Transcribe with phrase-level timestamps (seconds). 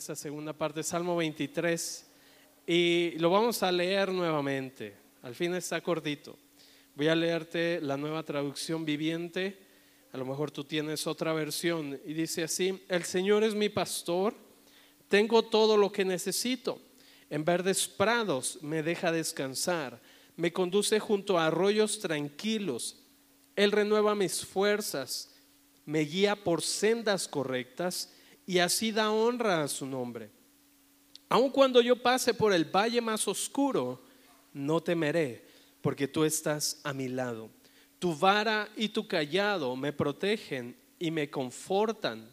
[0.00, 2.06] Vamos a ver esta segunda parte, Salmo 23,
[2.66, 4.96] y lo vamos a leer nuevamente.
[5.20, 6.38] Al fin está cortito.
[6.94, 9.58] Voy a leerte la nueva traducción viviente.
[10.12, 12.00] A lo mejor tú tienes otra versión.
[12.06, 14.34] Y dice así, el Señor es mi pastor,
[15.06, 16.80] tengo todo lo que necesito.
[17.28, 20.00] En verdes prados me deja descansar,
[20.34, 23.04] me conduce junto a arroyos tranquilos.
[23.54, 25.30] Él renueva mis fuerzas,
[25.84, 28.14] me guía por sendas correctas
[28.46, 30.30] y así da honra a su nombre.
[31.28, 34.02] Aun cuando yo pase por el valle más oscuro,
[34.52, 35.46] no temeré,
[35.80, 37.50] porque tú estás a mi lado.
[37.98, 42.28] Tu vara y tu callado me protegen y me confortan.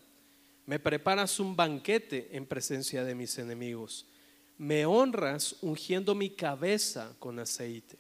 [0.66, 4.05] Me preparas un banquete en presencia de mis enemigos.
[4.58, 7.97] Me honras ungiendo mi cabeza con aceite.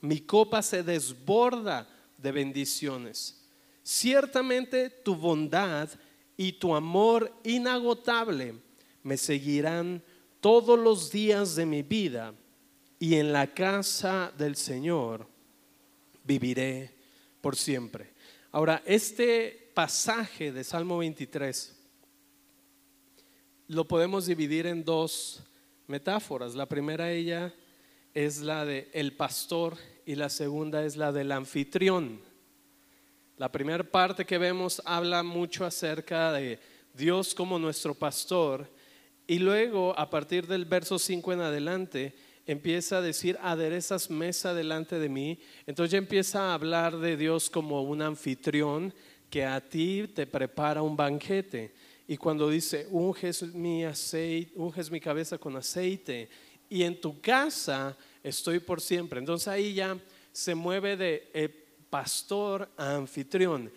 [0.00, 3.46] Mi copa se desborda de bendiciones.
[3.82, 5.88] Ciertamente tu bondad
[6.38, 8.54] y tu amor inagotable
[9.02, 10.02] me seguirán
[10.40, 12.32] todos los días de mi vida
[13.00, 15.26] y en la casa del Señor
[16.24, 16.94] viviré
[17.40, 18.12] por siempre.
[18.52, 21.76] Ahora, este pasaje de Salmo 23
[23.66, 25.42] lo podemos dividir en dos
[25.88, 26.54] metáforas.
[26.54, 27.52] La primera ella
[28.14, 32.27] es la de el pastor y la segunda es la del anfitrión.
[33.38, 36.58] La primera parte que vemos habla mucho acerca de
[36.92, 38.68] Dios como nuestro pastor
[39.28, 42.16] y luego a partir del verso 5 en adelante
[42.46, 45.38] empieza a decir, aderezas mesa delante de mí.
[45.68, 48.92] Entonces ya empieza a hablar de Dios como un anfitrión
[49.30, 51.72] que a ti te prepara un banquete.
[52.08, 56.28] Y cuando dice, unges mi, aceite, unges mi cabeza con aceite
[56.68, 59.20] y en tu casa estoy por siempre.
[59.20, 59.96] Entonces ahí ya
[60.32, 63.70] se mueve de eh, pastor a anfitrión.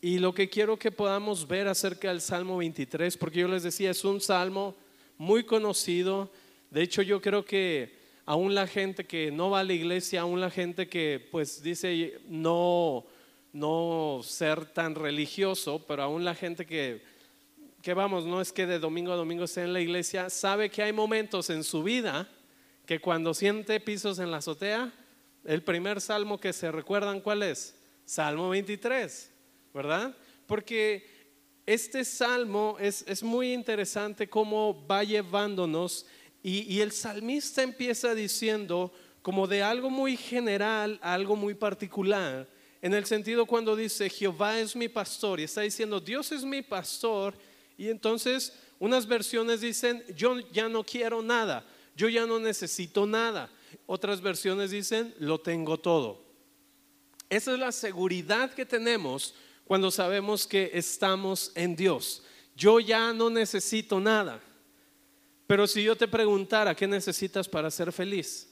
[0.00, 3.90] Y lo que quiero que podamos ver acerca del Salmo 23, porque yo les decía,
[3.90, 4.74] es un salmo
[5.18, 6.30] muy conocido.
[6.70, 10.40] De hecho, yo creo que aún la gente que no va a la iglesia, aún
[10.40, 13.04] la gente que pues dice no,
[13.52, 17.02] no ser tan religioso, pero aún la gente que,
[17.82, 20.82] que vamos, no es que de domingo a domingo esté en la iglesia, sabe que
[20.82, 22.28] hay momentos en su vida
[22.86, 24.92] que cuando siente pisos en la azotea,
[25.44, 27.74] el primer salmo que se recuerdan, ¿cuál es?
[28.04, 29.32] Salmo 23,
[29.72, 30.16] ¿verdad?
[30.46, 31.20] Porque
[31.66, 36.06] este salmo es, es muy interesante cómo va llevándonos
[36.42, 42.48] y, el salmista empieza diciendo como de algo muy general a algo muy particular,
[42.80, 46.62] en el sentido cuando dice Jehová es mi pastor y está diciendo Dios es mi
[46.62, 47.34] pastor
[47.76, 53.50] y entonces unas versiones dicen yo ya no quiero nada, yo ya no necesito nada,
[53.92, 56.22] otras versiones dicen lo tengo todo.
[57.28, 59.34] Esa es la seguridad que tenemos
[59.64, 62.22] cuando sabemos que estamos en Dios.
[62.54, 64.40] Yo ya no necesito nada.
[65.44, 68.48] Pero si yo te preguntara, ¿qué necesitas para ser feliz?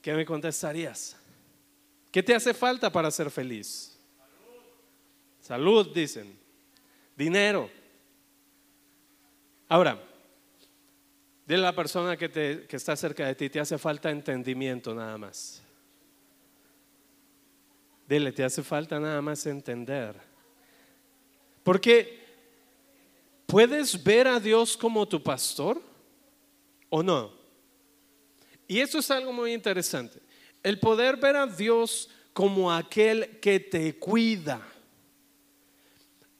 [0.00, 1.16] ¿Qué me contestarías?
[2.12, 3.98] ¿Qué te hace falta para ser feliz?
[5.40, 6.38] Salud, dicen.
[7.16, 7.68] Dinero.
[9.68, 10.00] Ahora,
[11.46, 14.94] dile a la persona que, te, que está cerca de ti, te hace falta entendimiento
[14.94, 15.62] nada más.
[18.08, 20.14] Dile, te hace falta nada más entender.
[21.62, 22.24] Porque
[23.54, 25.80] ¿Puedes ver a Dios como tu pastor
[26.88, 27.32] o no?
[28.66, 30.18] Y eso es algo muy interesante.
[30.62, 34.60] El poder ver a Dios como aquel que te cuida.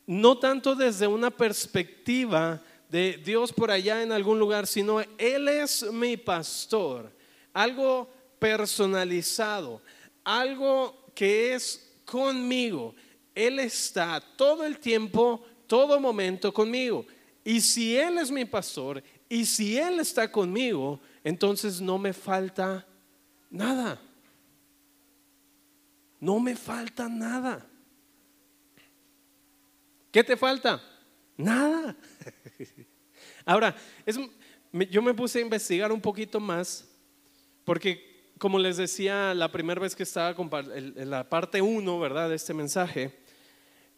[0.06, 2.60] No tanto desde una perspectiva
[2.94, 7.10] de Dios por allá en algún lugar, sino Él es mi pastor.
[7.52, 9.82] Algo personalizado,
[10.22, 12.94] algo que es conmigo.
[13.34, 17.04] Él está todo el tiempo todo momento conmigo.
[17.42, 22.86] Y si Él es mi pastor y si Él está conmigo, entonces no me falta
[23.50, 24.00] nada.
[26.20, 27.66] No me falta nada.
[30.12, 30.80] ¿Qué te falta?
[31.36, 31.96] Nada.
[33.44, 33.76] Ahora,
[34.90, 36.88] yo me puse a investigar un poquito más
[37.64, 40.34] porque, como les decía la primera vez que estaba
[40.74, 42.28] en la parte 1, ¿verdad?
[42.28, 43.18] De este mensaje,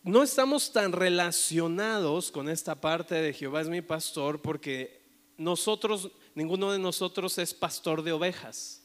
[0.02, 5.02] no estamos tan relacionados con esta parte de Jehová es mi pastor porque
[5.36, 8.82] nosotros, ninguno de nosotros es pastor de ovejas.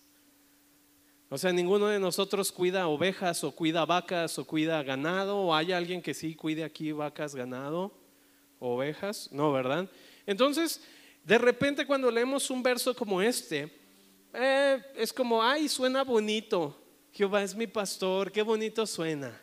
[1.29, 5.71] O sea, ninguno de nosotros cuida ovejas o cuida vacas o cuida ganado o hay
[5.71, 7.93] alguien que sí cuide aquí vacas, ganado,
[8.59, 9.29] ovejas.
[9.31, 9.89] No, ¿verdad?
[10.25, 10.81] Entonces,
[11.23, 13.71] de repente cuando leemos un verso como este,
[14.33, 16.77] eh, es como, ay, suena bonito.
[17.11, 19.39] Jehová es mi pastor, qué bonito suena.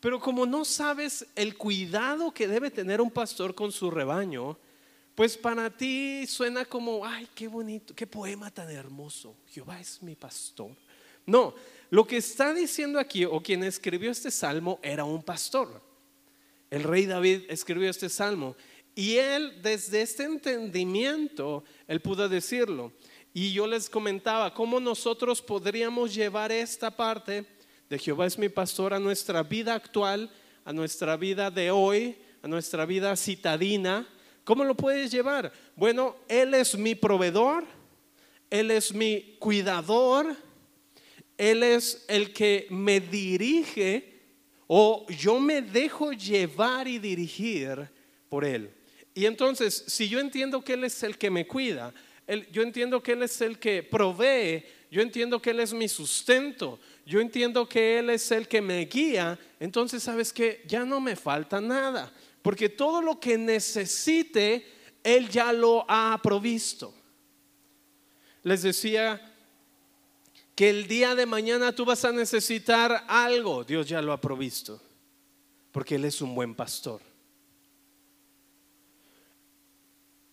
[0.00, 4.56] Pero como no sabes el cuidado que debe tener un pastor con su rebaño,
[5.14, 9.36] pues para ti suena como, ay, qué bonito, qué poema tan hermoso.
[9.48, 10.70] Jehová es mi pastor.
[11.26, 11.54] No,
[11.90, 15.82] lo que está diciendo aquí, o quien escribió este salmo, era un pastor.
[16.70, 18.54] El rey David escribió este salmo.
[18.98, 22.92] Y él, desde este entendimiento, él pudo decirlo.
[23.32, 27.46] Y yo les comentaba cómo nosotros podríamos llevar esta parte
[27.88, 30.28] de Jehová es mi pastor a nuestra vida actual,
[30.64, 34.04] a nuestra vida de hoy, a nuestra vida citadina.
[34.42, 35.52] ¿Cómo lo puedes llevar?
[35.76, 37.64] Bueno, Él es mi proveedor,
[38.50, 40.34] Él es mi cuidador,
[41.36, 44.18] Él es el que me dirige
[44.66, 47.88] o yo me dejo llevar y dirigir
[48.28, 48.74] por Él.
[49.14, 51.92] Y entonces, si yo entiendo que Él es el que me cuida,
[52.52, 56.78] yo entiendo que Él es el que provee, yo entiendo que Él es mi sustento,
[57.06, 61.16] yo entiendo que Él es el que me guía, entonces sabes que ya no me
[61.16, 62.12] falta nada,
[62.42, 64.66] porque todo lo que necesite,
[65.02, 66.94] Él ya lo ha provisto.
[68.42, 69.34] Les decía
[70.54, 74.80] que el día de mañana tú vas a necesitar algo, Dios ya lo ha provisto,
[75.72, 77.07] porque Él es un buen pastor.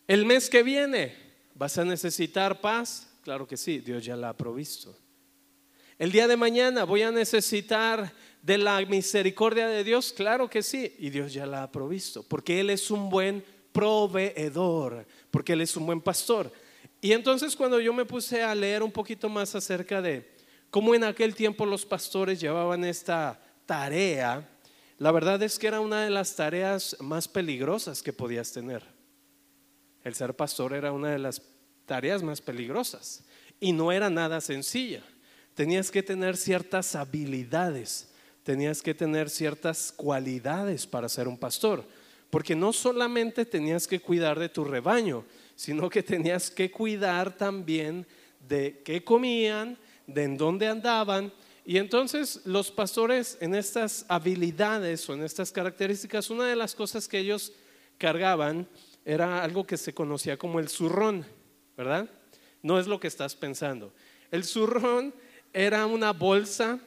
[0.08, 1.16] El mes que viene,
[1.56, 3.10] ¿vas a necesitar paz?
[3.24, 4.96] Claro que sí, Dios ya la ha provisto.
[5.98, 8.14] El día de mañana voy a necesitar
[8.44, 12.60] de la misericordia de Dios, claro que sí, y Dios ya la ha provisto, porque
[12.60, 16.52] Él es un buen proveedor, porque Él es un buen pastor.
[17.02, 20.36] Y entonces cuando yo me puse a leer un poquito más acerca de
[20.70, 24.48] cómo en aquel tiempo los pastores llevaban esta tarea,
[25.00, 28.95] la verdad es que era una de las tareas más peligrosas que podías tener.
[30.06, 31.42] El ser pastor era una de las
[31.86, 33.26] tareas más peligrosas
[33.60, 35.04] y no era nada sencilla
[35.56, 38.10] tenías que tener ciertas habilidades,
[38.44, 41.84] tenías que tener ciertas cualidades para ser un pastor,
[42.30, 45.26] porque no solamente tenías que cuidar de tu rebaño,
[45.56, 48.06] sino que tenías que cuidar también
[48.48, 51.32] de qué comían, de en dónde andaban.
[51.66, 57.08] Y entonces los pastores en estas habilidades o en estas características, una de las cosas
[57.08, 57.54] que ellos
[57.98, 58.68] cargaban
[59.06, 61.26] era algo que se conocía como el zurrón,
[61.78, 62.10] ¿verdad?
[62.64, 63.94] No es lo que estás pensando.
[64.32, 65.14] El zurrón
[65.54, 66.80] era una bolsa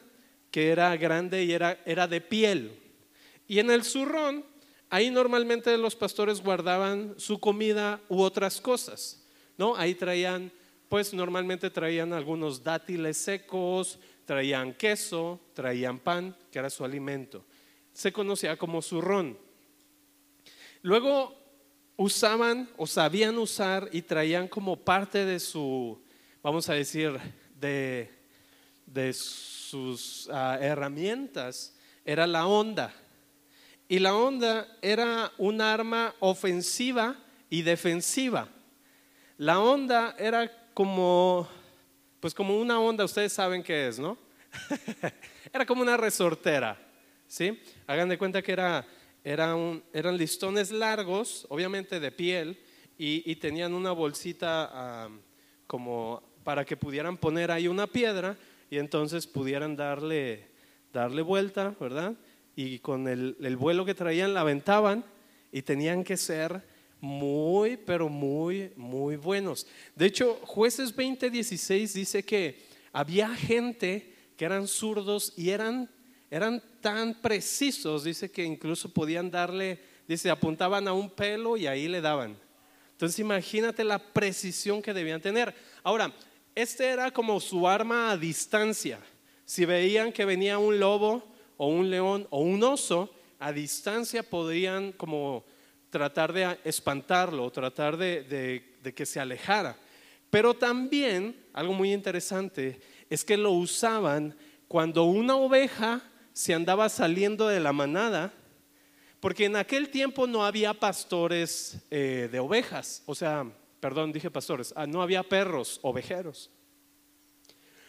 [0.51, 2.77] que era grande y era, era de piel.
[3.47, 4.43] Y en el zurrón,
[4.89, 9.25] ahí normalmente los pastores guardaban su comida u otras cosas,
[9.57, 9.75] ¿no?
[9.75, 10.51] Ahí traían,
[10.89, 17.45] pues normalmente traían algunos dátiles secos, traían queso, traían pan, que era su alimento.
[17.93, 19.37] Se conocía como zurrón.
[20.81, 21.38] Luego
[21.99, 26.01] usaban o sabían usar y traían como parte de su,
[26.41, 27.19] vamos a decir,
[27.59, 28.19] de
[28.93, 32.93] de sus ah, herramientas era la onda.
[33.87, 37.15] Y la onda era un arma ofensiva
[37.49, 38.47] y defensiva.
[39.37, 41.47] La onda era como,
[42.19, 44.17] pues como una onda, ustedes saben qué es, ¿no?
[45.53, 46.77] era como una resortera,
[47.27, 47.59] ¿sí?
[47.87, 48.85] Hagan de cuenta que era,
[49.23, 49.83] eran
[50.17, 52.57] listones largos, obviamente de piel,
[52.97, 55.09] y, tenían una bolsita ah,
[55.67, 58.35] como para que pudieran poner ahí una piedra
[58.69, 60.47] y entonces pudieran darle,
[60.91, 62.15] darle vuelta, ¿verdad?
[62.57, 65.05] Y con el, el vuelo que traían la aventaban
[65.51, 66.61] y tenían que ser
[67.01, 69.65] muy, pero muy, muy buenos.
[69.95, 72.59] De hecho, jueces 20:16 dice que
[72.91, 75.89] había gente que eran zurdos y eran,
[76.31, 81.87] eran tan precisos, dice que incluso podían darle, dice, apuntaban a un pelo y ahí
[81.87, 82.37] le daban.
[82.91, 85.55] Entonces imagínate la precisión que debían tener.
[85.83, 86.13] Ahora,
[86.53, 88.99] este era como su arma a distancia.
[89.45, 91.23] Si veían que venía un lobo
[91.57, 95.45] o un león o un oso, a distancia podrían como
[95.89, 98.23] tratar de espantarlo, tratar de,
[98.83, 99.77] de que se alejara.
[100.29, 104.35] Pero también, algo muy interesante, es que lo usaban
[104.67, 106.08] cuando una oveja
[106.39, 108.31] se andaba saliendo de la manada,
[109.19, 113.45] porque en aquel tiempo no había pastores eh, de ovejas, o sea,
[113.81, 116.49] perdón, dije pastores, ah, no había perros ovejeros.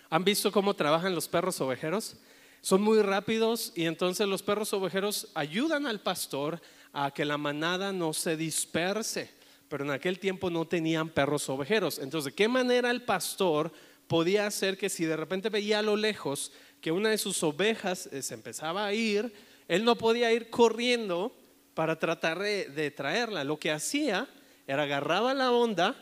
[0.08, 2.16] ¿Han visto cómo trabajan los perros ovejeros?
[2.60, 6.60] Son muy rápidos y entonces los perros ovejeros ayudan al pastor
[6.92, 9.30] a que la manada no se disperse.
[9.68, 12.00] Pero en aquel tiempo no tenían perros ovejeros.
[12.00, 13.70] Entonces, ¿de qué manera el pastor
[14.10, 18.06] podía hacer que si de repente veía a lo lejos que una de sus ovejas
[18.06, 19.32] eh, se empezaba a ir,
[19.68, 21.36] él no podía ir corriendo
[21.74, 23.44] para tratar de, traerla?
[23.44, 24.28] Lo que hacía
[24.66, 25.94] era agarraba la onda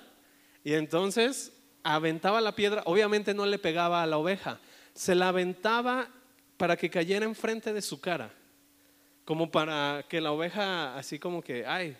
[0.65, 4.61] y entonces aventaba la piedra, obviamente no le pegaba a la oveja,
[4.95, 6.09] se la aventaba
[6.57, 8.35] para que cayera enfrente de su cara.
[9.25, 11.97] como para que la oveja así como que, ay,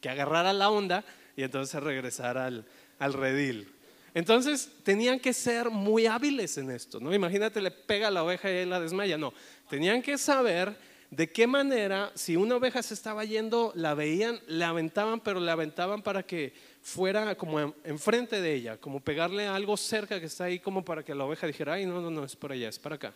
[0.00, 1.04] que agarrara la onda
[1.36, 2.64] y entonces regresara al,
[3.00, 3.68] al redil.
[4.14, 7.14] Entonces tenían que ser muy hábiles en esto, ¿no?
[7.14, 9.32] Imagínate, le pega a la oveja y la desmaya, no.
[9.68, 10.76] Tenían que saber
[11.10, 15.52] de qué manera, si una oveja se estaba yendo, la veían, la aventaban, pero la
[15.52, 20.58] aventaban para que fuera como enfrente de ella, como pegarle algo cerca que está ahí,
[20.58, 22.96] como para que la oveja dijera, ay, no, no, no, es por allá, es para
[22.96, 23.14] acá.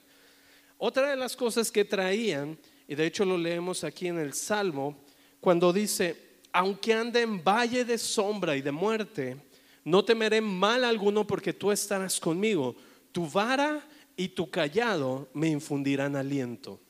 [0.78, 2.58] Otra de las cosas que traían,
[2.88, 4.98] y de hecho lo leemos aquí en el Salmo,
[5.40, 6.16] cuando dice,
[6.52, 9.36] aunque ande en valle de sombra y de muerte,
[9.84, 12.76] no temeré mal alguno porque tú estarás conmigo.
[13.10, 13.82] Tu vara
[14.16, 16.80] y tu callado me infundirán aliento.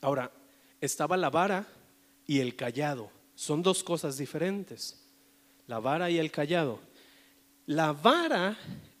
[0.00, 0.32] Ahora,
[0.80, 1.66] estaba la vara
[2.26, 3.10] y el callado.
[3.34, 5.04] Son dos cosas diferentes.
[5.66, 6.80] La vara y el callado.
[7.66, 8.56] La vara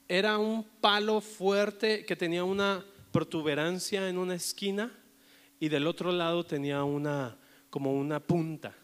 [0.06, 4.92] era un palo fuerte que tenía una protuberancia en una esquina
[5.58, 7.36] y del otro lado tenía una
[7.70, 8.74] como una punta.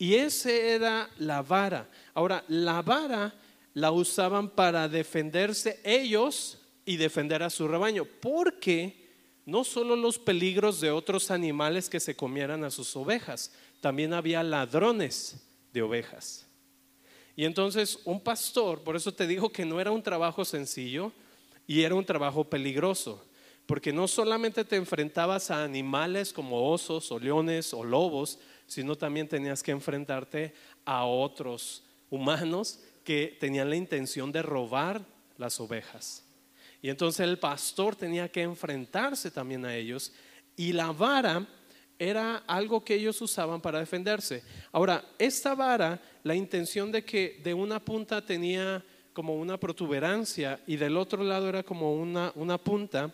[0.00, 1.86] Y ese era la vara.
[2.14, 3.34] Ahora, la vara
[3.74, 9.10] la usaban para defenderse ellos y defender a su rebaño, porque
[9.44, 13.52] no solo los peligros de otros animales que se comieran a sus ovejas,
[13.82, 16.46] también había ladrones de ovejas.
[17.36, 21.12] Y entonces un pastor, por eso te digo que no era un trabajo sencillo
[21.66, 23.22] y era un trabajo peligroso,
[23.66, 28.38] porque no solamente te enfrentabas a animales como osos o leones o lobos,
[28.70, 35.04] sino también tenías que enfrentarte a otros humanos que tenían la intención de robar
[35.38, 36.22] las ovejas.
[36.80, 40.12] Y entonces el pastor tenía que enfrentarse también a ellos
[40.54, 41.48] y la vara
[41.98, 44.44] era algo que ellos usaban para defenderse.
[44.70, 50.76] Ahora, esta vara, la intención de que de una punta tenía como una protuberancia y
[50.76, 53.12] del otro lado era como una, una punta,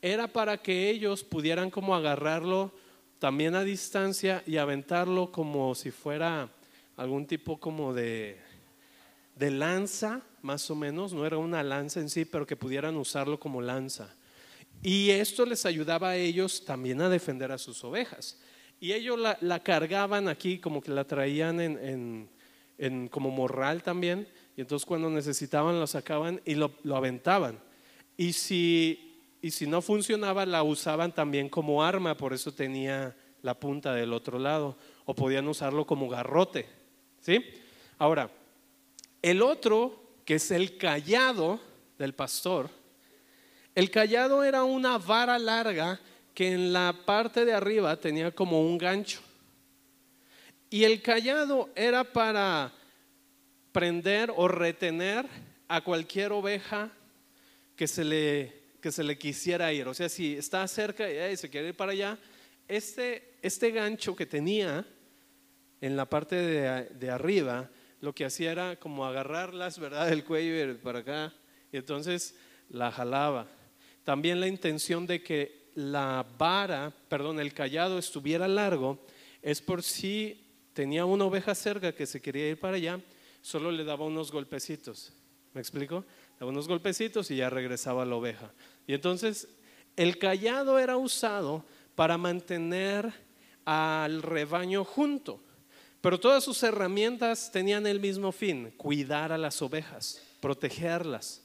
[0.00, 2.83] era para que ellos pudieran como agarrarlo
[3.18, 6.48] también a distancia y aventarlo como si fuera
[6.96, 8.38] algún tipo como de,
[9.36, 13.40] de lanza, más o menos, no era una lanza en sí, pero que pudieran usarlo
[13.40, 14.14] como lanza.
[14.82, 18.38] Y esto les ayudaba a ellos también a defender a sus ovejas.
[18.80, 22.28] Y ellos la, cargaban aquí, como que la traían en,
[22.76, 24.28] en, como morral también.
[24.56, 27.58] Y entonces cuando necesitaban lo sacaban y lo, lo aventaban.
[28.16, 29.13] Y si
[29.44, 34.14] y si no funcionaba la usaban también como arma, por eso tenía la punta del
[34.14, 36.64] otro lado, o podían usarlo como garrote.
[37.20, 37.44] ¿sí?
[37.98, 38.30] Ahora,
[39.20, 41.60] el otro, que es el callado
[41.98, 42.70] del pastor,
[43.74, 46.00] el callado era una vara larga
[46.32, 49.20] que en la parte de arriba tenía como un gancho.
[50.70, 52.72] Y el callado era para
[53.72, 55.26] prender o retener
[55.68, 56.90] a cualquier oveja
[57.76, 59.88] que se le que se le quisiera ir.
[59.88, 62.18] O sea, si está cerca y se quiere ir para allá,
[62.68, 64.86] este, este gancho que tenía
[65.80, 67.70] en la parte de, arriba,
[68.02, 70.10] lo que hacía era como agarrarlas, ¿verdad?
[70.10, 71.32] Del cuello y para acá.
[71.72, 72.36] Y entonces
[72.68, 73.48] la jalaba.
[74.02, 79.02] También la intención de que la vara, perdón, el callado estuviera largo,
[79.40, 83.00] es por si tenía una oveja cerca que se quería ir para allá,
[83.40, 85.14] solo le daba unos golpecitos.
[85.54, 86.04] ¿Me explico?
[86.38, 88.52] Daba unos golpecitos y ya regresaba la oveja.
[88.86, 89.48] Y entonces
[89.96, 91.64] el callado era usado
[91.94, 93.12] para mantener
[93.64, 95.40] al rebaño junto,
[96.00, 101.42] pero todas sus herramientas tenían el mismo fin, cuidar a las ovejas, protegerlas.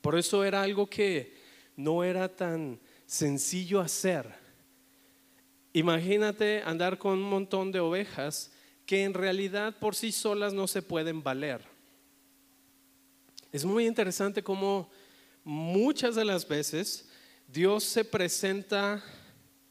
[0.00, 1.36] Por eso era algo que
[1.76, 4.32] no era tan sencillo hacer.
[5.72, 8.52] Imagínate andar con un montón de ovejas
[8.86, 11.60] que en realidad por sí solas no se pueden valer.
[13.52, 14.88] Es muy interesante cómo
[15.46, 17.08] muchas de las veces
[17.46, 19.02] Dios se presenta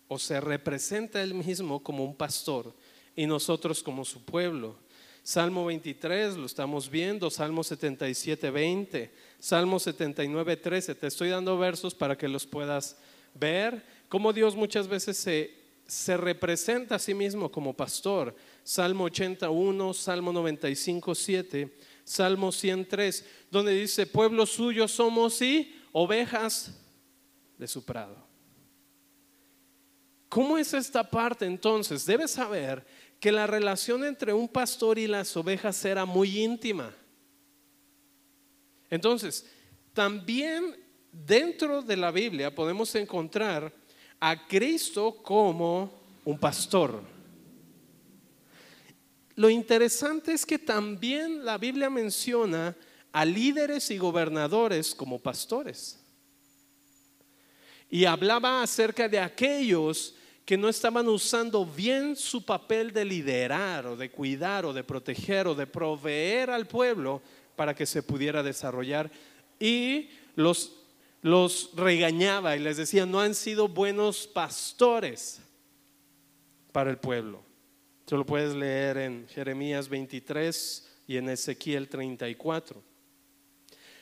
[0.07, 2.73] o se representa él mismo como un pastor
[3.13, 4.77] y nosotros como su pueblo.
[5.21, 10.95] Salmo 23 lo estamos viendo, Salmo 77, 20, Salmo 79, 13.
[10.95, 12.95] Te estoy dando versos para que los puedas
[13.33, 15.53] ver, cómo Dios muchas veces se,
[15.85, 18.33] se representa a sí mismo como pastor.
[18.63, 21.69] Salmo 81, Salmo 95, 7
[22.05, 26.71] Salmo 103, donde dice, pueblo suyo somos y ovejas
[27.57, 28.15] de su prado.
[30.29, 32.05] ¿Cómo es esta parte entonces?
[32.05, 32.85] Debes saber
[33.19, 36.93] que la relación entre un pastor y las ovejas era muy íntima.
[38.89, 39.49] Entonces,
[39.93, 40.75] también
[41.11, 43.73] dentro de la Biblia podemos encontrar
[44.19, 45.91] a Cristo como
[46.23, 47.14] un pastor.
[49.35, 52.75] Lo interesante es que también la Biblia menciona
[53.11, 55.99] a líderes y gobernadores como pastores.
[57.89, 60.15] Y hablaba acerca de aquellos
[60.45, 65.47] que no estaban usando bien su papel de liderar o de cuidar o de proteger
[65.47, 67.21] o de proveer al pueblo
[67.55, 69.09] para que se pudiera desarrollar.
[69.59, 70.73] Y los,
[71.21, 75.39] los regañaba y les decía, no han sido buenos pastores
[76.71, 77.44] para el pueblo.
[78.05, 82.79] Tú lo puedes leer en Jeremías 23 y en Ezequiel 34.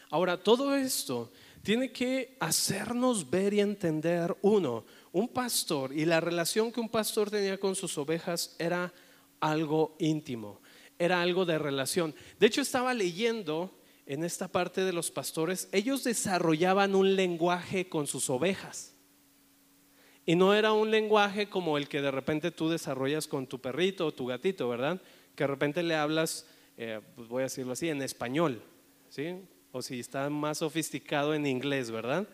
[0.10, 1.32] Ahora, todo esto
[1.62, 4.84] tiene que hacernos ver y entender, uno,
[5.14, 8.94] un pastor y la relación que un pastor tenía con sus ovejas era
[9.40, 10.60] algo íntimo,
[11.00, 12.14] era algo de relación.
[12.40, 18.06] De hecho, estaba leyendo en esta parte de los pastores, ellos desarrollaban un lenguaje con
[18.06, 18.93] sus ovejas.
[20.26, 24.06] Y no era un lenguaje como el que de repente tú desarrollas con tu perrito
[24.08, 25.02] o tu gatito, ¿verdad?
[25.36, 28.62] Que de repente le hablas, eh, pues voy a decirlo así, en español,
[29.10, 29.36] ¿sí?
[29.74, 32.28] O si está más sofisticado en inglés, ¿verdad?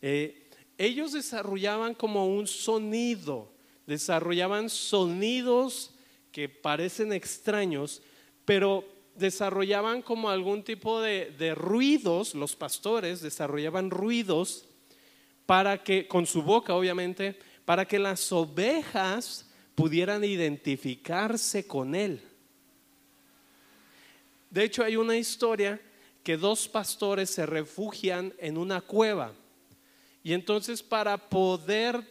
[0.00, 3.50] Eh, ellos desarrollaban como un sonido,
[3.86, 5.92] desarrollaban sonidos
[6.30, 8.00] que parecen extraños,
[8.44, 8.84] pero
[9.16, 14.67] desarrollaban como algún tipo de, de ruidos, los pastores desarrollaban ruidos
[15.48, 22.20] para que, con su boca obviamente, para que las ovejas pudieran identificarse con él.
[24.50, 25.80] De hecho, hay una historia
[26.22, 29.32] que dos pastores se refugian en una cueva.
[30.22, 32.02] Y entonces para poder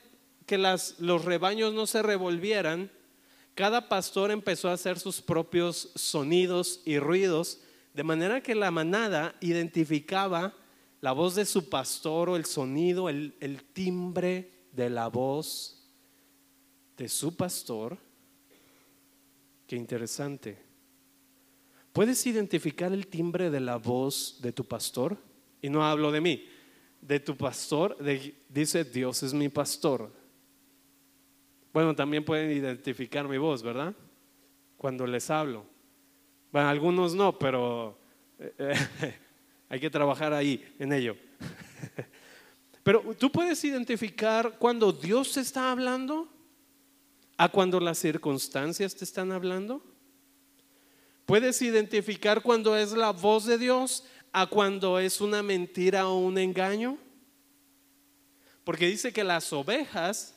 [0.48, 2.90] que las, los rebaños no se revolvieran,
[3.54, 7.60] cada pastor empezó a hacer sus propios sonidos y ruidos,
[7.94, 10.56] de manera que la manada identificaba
[11.02, 15.92] la voz de su pastor o el sonido, el, el timbre de la voz
[16.98, 17.98] de su pastor.
[19.68, 20.58] Qué interesante.
[21.94, 25.18] ¿Puedes identificar el timbre de la voz de tu pastor?
[25.62, 26.46] Y no hablo de mí,
[27.02, 27.98] de tu pastor.
[28.50, 30.12] dice, Dios es mi pastor.
[31.74, 33.96] Bueno, también pueden identificar mi voz, ¿verdad?
[34.78, 35.66] Cuando les hablo.
[36.52, 37.98] Bueno, algunos no, pero
[38.40, 38.74] eh,
[39.70, 41.16] hay que trabajar ahí, en ello.
[42.84, 46.30] Pero tú puedes identificar cuando Dios te está hablando
[47.38, 49.84] a cuando las circunstancias te están hablando.
[51.26, 56.38] Puedes identificar cuando es la voz de Dios a cuando es una mentira o un
[56.38, 56.98] engaño.
[58.64, 60.34] Porque dice que las ovejas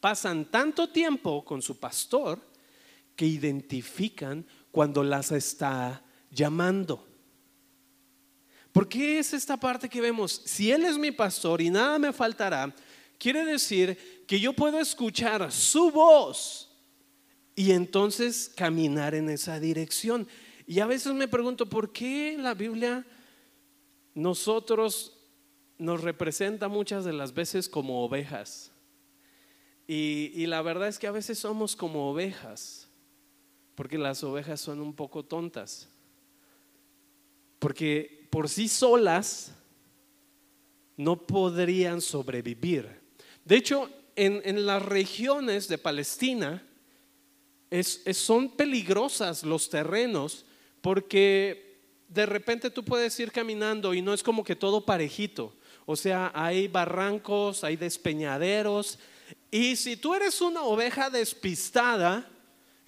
[0.00, 2.40] pasan tanto tiempo con su pastor
[3.14, 7.05] que identifican cuando las está llamando.
[8.76, 10.42] ¿Por qué es esta parte que vemos?
[10.44, 12.74] Si Él es mi pastor y nada me faltará,
[13.18, 16.70] quiere decir que yo puedo escuchar su voz
[17.54, 20.28] y entonces caminar en esa dirección.
[20.66, 23.06] Y a veces me pregunto, ¿por qué la Biblia
[24.12, 25.24] nosotros
[25.78, 28.72] nos representa muchas de las veces como ovejas?
[29.86, 32.90] Y, y, la verdad es que a veces somos como ovejas,
[33.74, 35.88] porque las ovejas son un poco tontas,
[37.58, 39.52] porque por sí solas
[40.96, 42.88] no podrían sobrevivir.
[43.44, 46.66] De hecho, en, las regiones de Palestina
[48.12, 50.46] son peligrosas los terrenos
[50.80, 55.54] porque de repente tú puedes ir caminando y no es como que todo parejito.
[55.84, 58.98] O sea, hay barrancos, hay despeñaderos.
[59.50, 62.28] Y si tú eres una oveja despistada,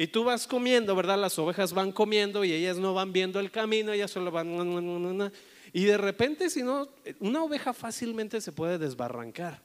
[0.01, 1.19] y tú vas comiendo, ¿verdad?
[1.19, 5.33] Las ovejas van comiendo y ellas no van viendo el camino, ellas solo van...
[5.73, 9.61] Y de repente, si no, una oveja fácilmente se puede desbarrancar.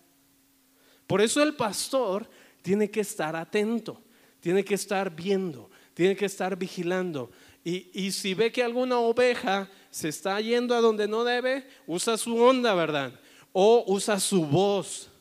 [1.06, 2.28] Por eso el pastor
[2.64, 4.02] tiene que estar atento,
[4.40, 7.30] tiene que estar viendo, tiene que estar vigilando.
[7.64, 12.18] Y, y si ve que alguna oveja se está yendo a donde no debe, usa
[12.18, 13.20] su onda, ¿verdad?
[13.52, 15.12] O usa su voz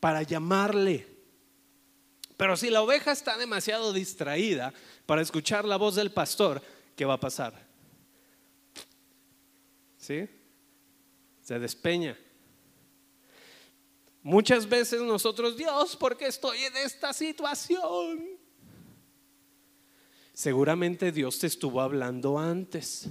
[0.00, 1.15] para llamarle.
[2.36, 4.72] Pero si la oveja está demasiado distraída
[5.06, 6.62] para escuchar la voz del pastor,
[6.94, 7.66] ¿qué va a pasar?
[9.96, 10.28] ¿Sí?
[11.42, 12.18] Se despeña.
[14.22, 18.38] Muchas veces nosotros, Dios, ¿por qué estoy en esta situación?
[20.32, 23.08] Seguramente Dios te estuvo hablando antes.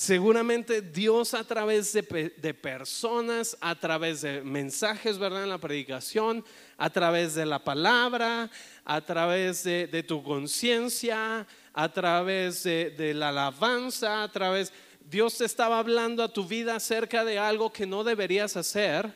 [0.00, 5.42] Seguramente Dios a través de, personas, a través de mensajes, ¿verdad?
[5.42, 6.42] En la predicación,
[6.78, 8.50] a través de la palabra,
[8.86, 14.72] a través de, tu conciencia, a través de, la alabanza, a través...
[15.04, 19.12] Dios te estaba hablando a tu vida acerca de algo que no deberías hacer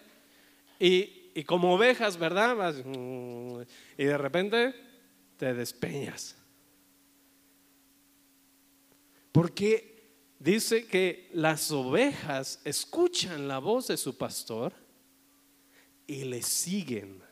[0.79, 2.75] y, y como ovejas, ¿verdad?
[3.97, 4.75] Y de repente
[5.39, 6.37] te despeñas.
[9.33, 9.94] Porque
[10.39, 14.73] dice que las ovejas escuchan la voz de su pastor
[16.07, 17.23] y le siguen.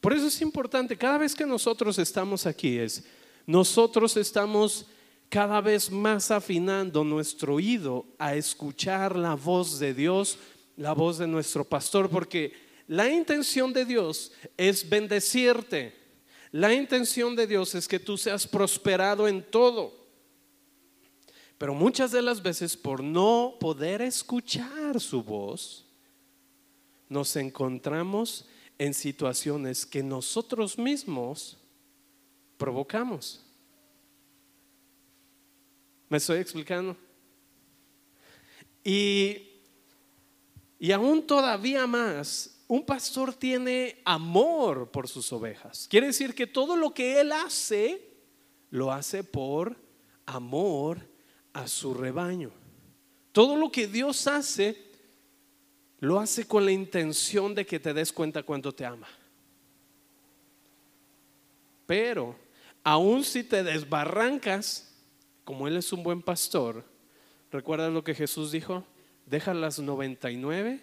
[0.00, 3.04] Por eso es importante, cada vez que nosotros estamos aquí, es,
[3.46, 4.86] nosotros estamos
[5.28, 10.38] cada vez más afinando nuestro oído a escuchar la voz de Dios,
[10.76, 12.52] la voz de nuestro pastor, porque
[12.86, 15.94] la intención de Dios es bendecirte.
[16.52, 20.05] La intención de Dios es que tú seas prosperado en todo.
[21.58, 25.86] Pero muchas de las veces por no poder escuchar su voz,
[27.08, 28.46] nos encontramos
[28.78, 31.56] en situaciones que nosotros mismos
[32.58, 33.42] provocamos.
[36.08, 36.96] ¿Me estoy explicando?
[38.84, 39.48] Y,
[40.78, 45.86] y aún todavía más, un pastor tiene amor por sus ovejas.
[45.88, 48.14] Quiere decir que todo lo que él hace,
[48.70, 49.76] lo hace por
[50.26, 51.15] amor
[51.56, 52.50] a su rebaño.
[53.32, 54.76] Todo lo que Dios hace,
[56.00, 59.08] lo hace con la intención de que te des cuenta cuánto te ama.
[61.86, 62.36] Pero,
[62.84, 64.94] aun si te desbarrancas,
[65.44, 66.84] como Él es un buen pastor,
[67.50, 68.84] ¿recuerdas lo que Jesús dijo?
[69.24, 70.80] Deja las 99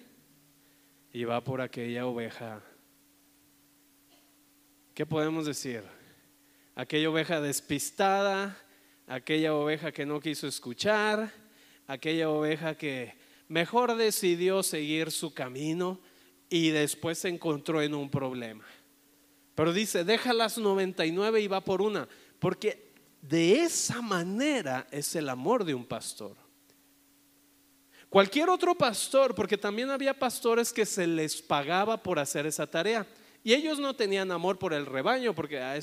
[1.13, 2.63] y va por aquella oveja.
[4.95, 5.83] ¿Qué podemos decir?
[6.73, 8.57] Aquella oveja despistada,
[9.07, 11.31] aquella oveja que no quiso escuchar,
[11.87, 13.13] aquella oveja que
[13.47, 15.99] mejor decidió seguir su camino
[16.49, 18.65] y después se encontró en un problema.
[19.55, 22.07] Pero dice, deja las 99 y va por una,
[22.39, 26.35] porque de esa manera es el amor de un pastor.
[28.09, 33.07] Cualquier otro pastor, porque también había pastores que se les pagaba por hacer esa tarea.
[33.43, 35.77] Y ellos no tenían amor por el rebaño, porque ah,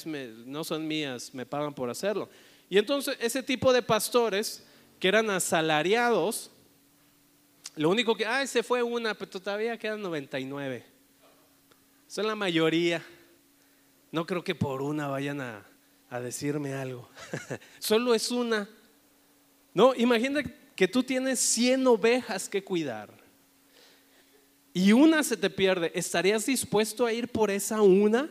[0.46, 2.28] no son mías, me pagan por hacerlo.
[2.70, 4.64] Y entonces ese tipo de pastores
[4.98, 6.50] que eran asalariados,
[7.76, 10.86] lo único que, ah, se fue una, pero todavía quedan 99.
[12.06, 13.04] Son la mayoría.
[14.10, 15.66] No creo que por una vayan a,
[16.08, 17.10] a decirme algo.
[17.78, 18.68] Solo es una.
[19.74, 20.42] No, imagina
[20.74, 23.20] que tú tienes 100 ovejas que cuidar
[24.72, 25.90] y una se te pierde.
[25.94, 28.30] ¿Estarías dispuesto a ir por esa una?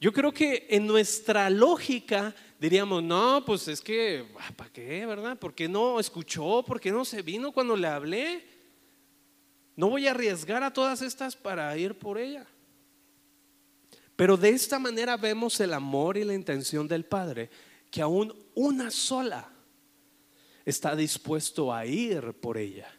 [0.00, 5.38] Yo creo que en nuestra lógica diríamos, no, pues es que, ah, ¿para qué, verdad?
[5.38, 6.62] ¿Por qué no escuchó?
[6.62, 8.44] ¿Por qué no se vino cuando le hablé?
[9.74, 12.46] No voy a arriesgar a todas estas para ir por ella.
[14.14, 17.48] Pero de esta manera vemos el amor y la intención del Padre,
[17.90, 19.50] que aún una sola
[20.66, 22.92] está dispuesto a ir por ella.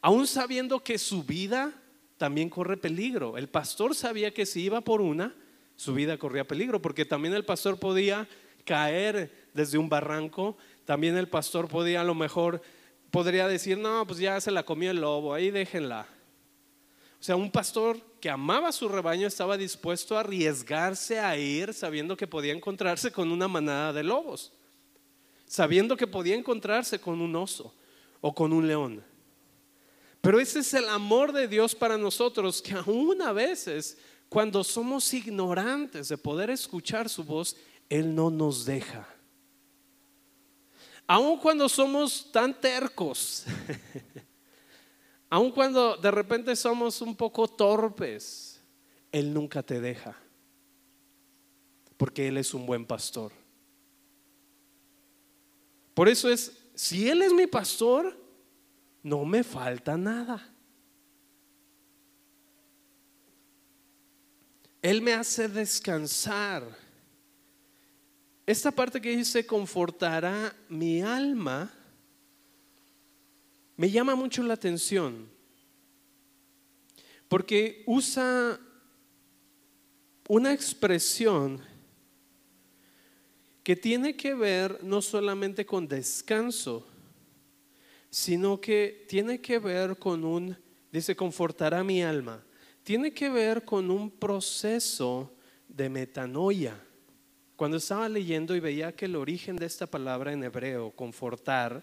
[0.00, 1.74] Aún sabiendo que su vida
[2.16, 3.36] también corre peligro.
[3.36, 5.34] El pastor sabía que si iba por una,
[5.76, 8.26] su vida corría peligro, porque también el pastor podía
[8.64, 12.62] caer desde un barranco, también el pastor podía a lo mejor,
[13.10, 16.06] podría decir, no, pues ya se la comió el lobo, ahí déjenla.
[17.20, 22.16] O sea, un pastor que amaba su rebaño estaba dispuesto a arriesgarse a ir sabiendo
[22.16, 24.52] que podía encontrarse con una manada de lobos,
[25.46, 27.72] sabiendo que podía encontrarse con un oso
[28.20, 29.04] o con un león.
[30.20, 33.98] Pero ese es el amor de Dios para nosotros, que aún a veces,
[34.28, 37.56] cuando somos ignorantes de poder escuchar su voz,
[37.92, 39.06] Él no nos deja.
[41.06, 43.44] Aun cuando somos tan tercos,
[45.28, 48.62] Aun cuando de repente somos un poco torpes,
[49.10, 50.16] Él nunca te deja.
[51.98, 53.30] Porque Él es un buen pastor.
[55.92, 58.18] Por eso es, si Él es mi pastor,
[59.02, 60.50] no me falta nada.
[64.80, 66.91] Él me hace descansar.
[68.46, 71.72] Esta parte que dice, confortará mi alma
[73.76, 75.28] me llama mucho la atención
[77.32, 78.60] porque usa
[80.28, 81.62] una expresión
[83.62, 86.86] que tiene que ver no solamente con descanso,
[88.10, 90.56] sino que tiene que ver con un,
[90.90, 92.44] dice, confortará mi alma,
[92.82, 95.34] tiene que ver con un proceso
[95.68, 96.78] de metanoia.
[97.62, 101.80] Cuando estaba leyendo y veía que el origen de esta palabra en hebreo, confortar,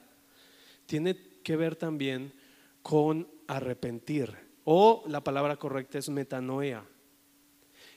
[0.85, 2.33] tiene que ver también
[2.81, 6.83] con arrepentir, o la palabra correcta es metanoia,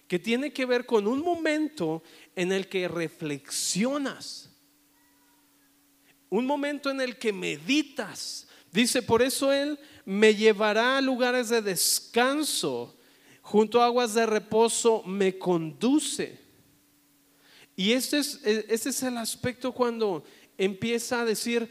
[0.06, 2.04] que tiene que ver con un momento
[2.36, 4.48] en el que reflexionas,
[6.30, 8.46] un momento en el que meditas.
[8.70, 12.96] Dice, por eso Él me llevará a lugares de descanso,
[13.40, 16.41] junto a aguas de reposo me conduce.
[17.76, 20.24] Y este es, este es el aspecto cuando
[20.58, 21.68] empieza a decir,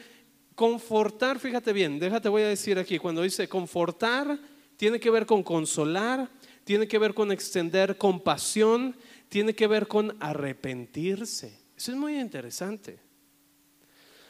[0.56, 4.40] Confortar, fíjate bien, déjate voy a decir aquí, cuando dice confortar,
[4.78, 6.30] tiene que ver con consolar,
[6.64, 8.96] tiene que ver con extender compasión,
[9.30, 11.58] tiene que ver con arrepentirse.
[11.76, 13.00] Eso es muy interesante.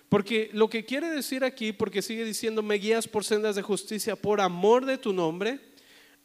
[0.07, 4.15] Porque lo que quiere decir aquí, porque sigue diciendo, me guías por sendas de justicia
[4.15, 5.59] por amor de tu nombre,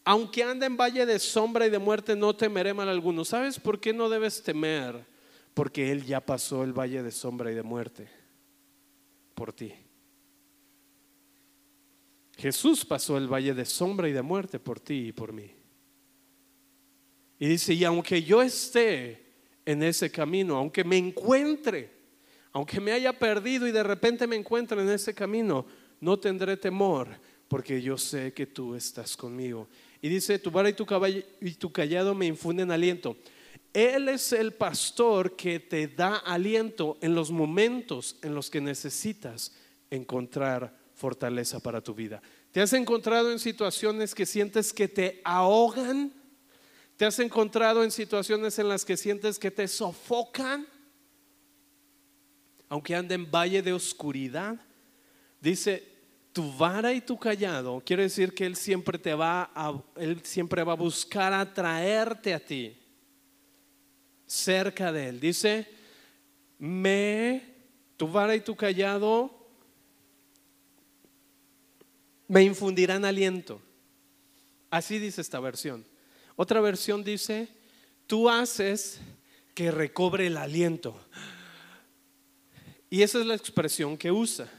[0.05, 3.25] aunque ande en valle de sombra y de muerte, no temeré mal alguno.
[3.25, 5.05] ¿Sabes por qué no debes temer?
[5.57, 8.07] Porque Él ya pasó el valle de sombra y de muerte
[9.35, 9.73] por ti.
[12.37, 15.51] Jesús pasó el valle de sombra y de muerte por ti y por mí.
[17.39, 19.33] Y dice, y aunque yo esté
[19.65, 21.91] en ese camino, aunque me encuentre,
[22.53, 25.65] aunque me haya perdido y de repente me encuentre en ese camino,
[26.01, 27.09] no tendré temor
[27.49, 29.69] porque yo sé que tú estás conmigo.
[30.03, 33.17] Y dice, tu vara y tu, caballo, y tu callado me infunden aliento.
[33.77, 39.53] Él es el pastor que te da aliento en los momentos en los que necesitas
[39.91, 42.23] encontrar fortaleza para tu vida.
[42.53, 46.11] ¿Te has encontrado en situaciones que sientes que te ahogan?
[46.97, 50.67] ¿Te has encontrado en situaciones en las que sientes que te sofocan?
[52.71, 54.57] Aunque ande en valle de oscuridad,
[55.39, 55.87] dice,
[56.33, 60.65] tu vara y tu callado, quiere decir que Él siempre te va a, Él siempre
[60.65, 62.75] va a buscar atraerte a ti,
[64.27, 65.21] cerca de Él.
[65.21, 65.67] Dice,
[66.59, 67.43] me,
[67.97, 69.37] tu vara y tu callado
[72.29, 73.61] me infundirán aliento.
[74.71, 75.85] Así dice esta versión.
[76.35, 77.49] Otra versión dice,
[78.07, 79.01] tú haces
[79.55, 80.99] que recobre el aliento.
[82.91, 84.51] Y esa es la expresión que usa.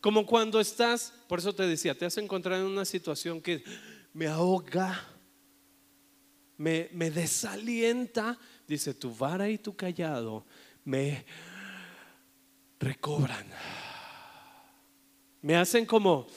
[0.00, 3.62] Como cuando estás, por eso te decía, te has encontrado en una situación que
[4.14, 5.06] me ahoga,
[6.56, 8.38] me, me desalienta.
[8.70, 10.44] Dice, tu vara y tu callado
[10.84, 11.24] me
[12.78, 13.44] recobran.
[15.42, 16.28] Me hacen como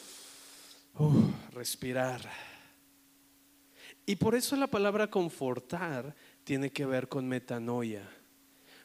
[1.52, 2.28] respirar.
[4.08, 8.02] Y por eso la palabra confortar tiene que ver con metanoia.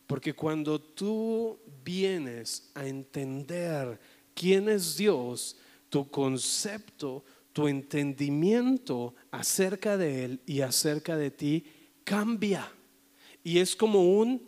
[0.06, 3.98] Porque cuando tú vienes a entender
[4.34, 5.56] quién es Dios,
[5.88, 11.64] tu concepto, tu entendimiento acerca de Él y acerca de ti
[12.04, 12.74] cambia.
[13.48, 14.44] Y es como un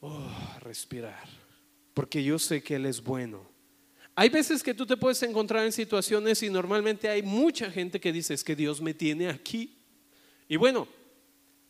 [0.00, 1.28] oh, respirar.
[1.92, 3.54] Porque yo sé que Él es bueno
[4.16, 8.12] hay veces que tú te puedes encontrar en situaciones y normalmente hay mucha gente que
[8.12, 9.76] dice es que Dios me tiene aquí.
[10.46, 10.86] Y bueno,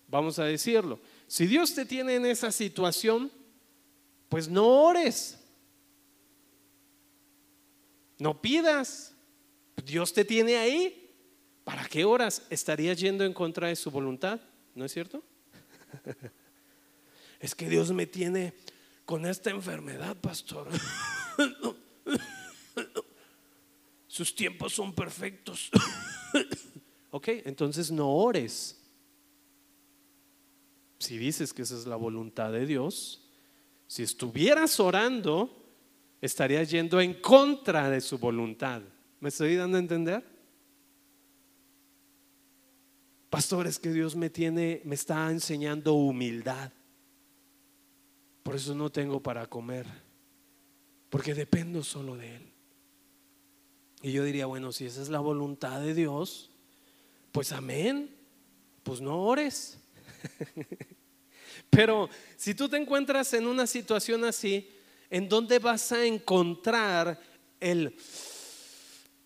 [0.08, 3.30] vamos a decirlo, si Dios te tiene en esa situación,
[4.28, 5.38] pues no ores,
[8.18, 9.14] no pidas,
[9.82, 11.00] Dios te tiene ahí.
[11.64, 14.38] ¿Para qué horas estarías yendo en contra de su voluntad?
[14.74, 15.22] ¿No es cierto?
[17.40, 18.54] es que Dios me tiene
[19.04, 20.68] con esta enfermedad, pastor.
[24.06, 25.70] Sus tiempos son perfectos.
[27.10, 28.80] ok, entonces no ores.
[30.98, 33.28] Si dices que esa es la voluntad de Dios,
[33.86, 35.68] si estuvieras orando,
[36.20, 38.82] estarías yendo en contra de su voluntad.
[39.20, 40.33] ¿Me estoy dando a entender?
[43.34, 46.70] Pastor, es que Dios me tiene, me está enseñando humildad.
[48.44, 49.88] Por eso no tengo para comer,
[51.10, 52.52] porque dependo solo de Él.
[54.02, 56.52] Y yo diría, bueno, si esa es la voluntad de Dios,
[57.32, 58.14] pues amén,
[58.84, 59.80] pues no ores.
[61.70, 64.70] Pero si tú te encuentras en una situación así,
[65.10, 67.20] ¿en dónde vas a encontrar
[67.58, 67.96] el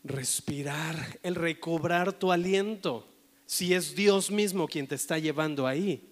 [0.03, 3.18] respirar, el recobrar tu aliento?
[3.49, 6.07] Si es Dios mismo quien te está llevando ahí.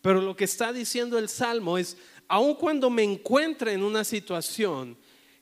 [0.00, 1.96] Pero lo que está diciendo el Salmo es,
[2.28, 4.96] aun cuando me encuentre en una situación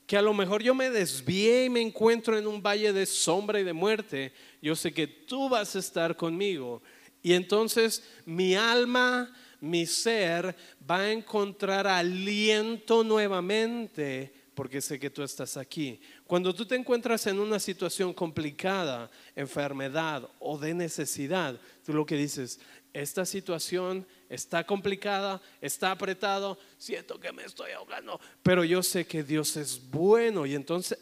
[0.07, 3.61] que a lo mejor yo me desvié y me encuentro en un valle de sombra
[3.61, 6.83] y de muerte, yo sé que tú vas a estar conmigo.
[7.23, 9.31] Y entonces mi alma,
[9.61, 10.57] mi ser
[10.91, 15.99] va a encontrar aliento nuevamente porque sé que tú estás aquí.
[16.27, 22.15] Cuando tú te encuentras en una situación complicada, enfermedad o de necesidad, tú lo que
[22.15, 22.61] dices,
[22.93, 29.23] esta situación está complicada, está apretado, siento que me estoy ahogando, pero yo sé que
[29.23, 30.99] Dios es bueno y entonces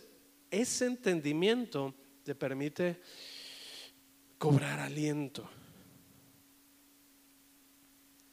[0.53, 1.93] ese entendimiento
[2.23, 3.01] te permite
[4.39, 5.51] cobrar aliento.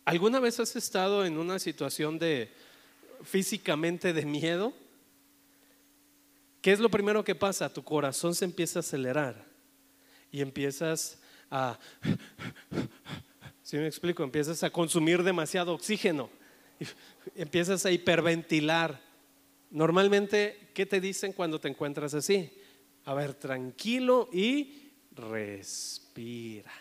[0.06, 2.52] ¿Alguna vez has estado en una situación de
[3.24, 4.85] físicamente de miedo?
[6.66, 7.72] ¿Qué es lo primero que pasa?
[7.72, 9.46] Tu corazón se empieza a acelerar
[10.32, 11.20] y empiezas
[11.52, 11.78] a
[13.62, 14.24] si me explico?
[14.24, 16.28] Empiezas a consumir demasiado oxígeno,
[17.36, 19.00] empiezas a hiperventilar.
[19.70, 22.52] Normalmente, ¿qué te dicen cuando te encuentras así?
[23.04, 26.72] A ver, tranquilo y respira.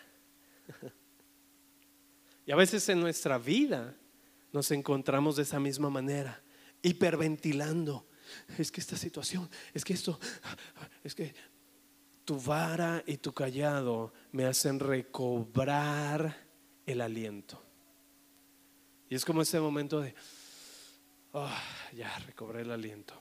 [2.47, 3.95] Y a veces en nuestra vida
[4.51, 6.41] nos encontramos de esa misma manera,
[6.81, 8.07] hiperventilando.
[8.57, 10.19] Es que esta situación, es que esto,
[11.03, 11.33] es que
[12.25, 16.45] tu vara y tu callado me hacen recobrar
[16.85, 17.61] el aliento.
[19.09, 20.15] Y es como ese momento de,
[21.33, 21.61] ah,
[21.93, 23.13] ya recobré el aliento.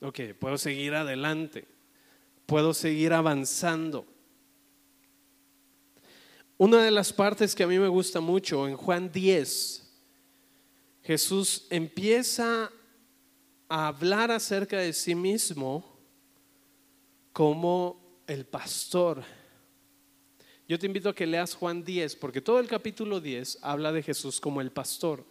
[0.00, 1.66] Ok, puedo seguir adelante,
[2.46, 4.04] puedo seguir avanzando.
[6.58, 9.82] Una de las partes que a mí me gusta mucho, en Juan 10,
[11.02, 12.70] Jesús empieza
[13.72, 15.98] a hablar acerca de sí mismo
[17.32, 19.24] como el pastor.
[20.68, 24.02] Yo te invito a que leas Juan 10, porque todo el capítulo 10 habla de
[24.02, 25.24] Jesús como el pastor.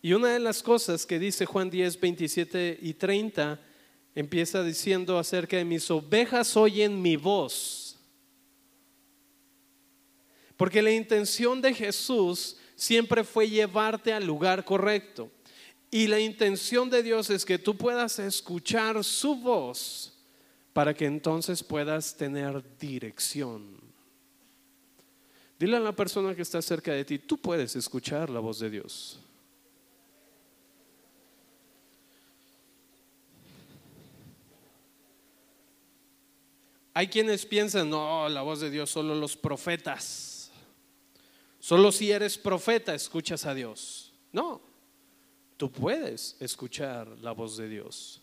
[0.00, 3.60] Y una de las cosas que dice Juan 10, 27 y 30,
[4.14, 7.84] empieza diciendo acerca de mis ovejas oyen mi voz
[10.56, 15.30] porque la intención de Jesús siempre fue llevarte al lugar correcto.
[15.90, 20.12] Y la intención de Dios es que tú puedas escuchar su voz
[20.72, 23.80] para que entonces puedas tener dirección.
[25.58, 28.70] Dile a la persona que está cerca de ti, tú puedes escuchar la voz de
[28.70, 29.20] Dios.
[36.92, 40.50] Hay quienes piensan, no, la voz de Dios solo los profetas.
[41.58, 44.12] Solo si eres profeta escuchas a Dios.
[44.32, 44.60] No,
[45.56, 48.20] tú puedes escuchar la voz de Dios.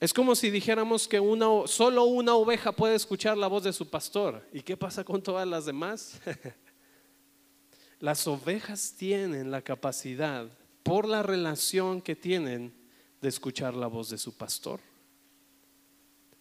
[0.00, 3.88] Es como si dijéramos que una, solo una oveja puede escuchar la voz de su
[3.88, 4.44] pastor.
[4.52, 6.20] ¿Y qué pasa con todas las demás?
[8.00, 10.48] las ovejas tienen la capacidad,
[10.82, 12.74] por la relación que tienen,
[13.20, 14.80] de escuchar la voz de su pastor.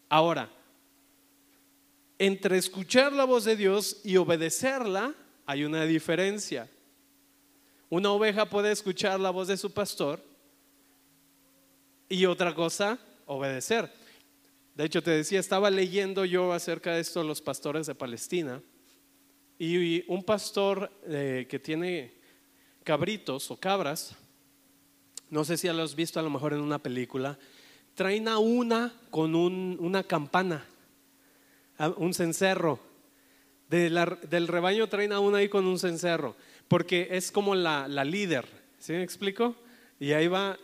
[0.10, 0.50] Ahora,
[2.18, 5.14] entre escuchar la voz de Dios y obedecerla,
[5.46, 6.68] hay una diferencia.
[7.92, 10.24] Una oveja puede escuchar la voz de su pastor
[12.08, 13.92] y otra cosa, obedecer.
[14.76, 18.62] De hecho, te decía, estaba leyendo yo acerca de esto los pastores de Palestina
[19.60, 22.14] y un pastor eh, que tiene
[22.86, 24.16] cabritos o cabras,
[25.30, 27.38] no sé si lo has visto a lo mejor en una película,
[27.94, 30.66] traen una con una campana,
[31.98, 32.80] un cencerro
[33.72, 36.36] del rebaño traen una ahí con un cencerro,
[36.72, 38.46] porque es como la, líder,
[38.80, 39.58] ¿sí me explico?
[40.00, 40.58] Y ahí va,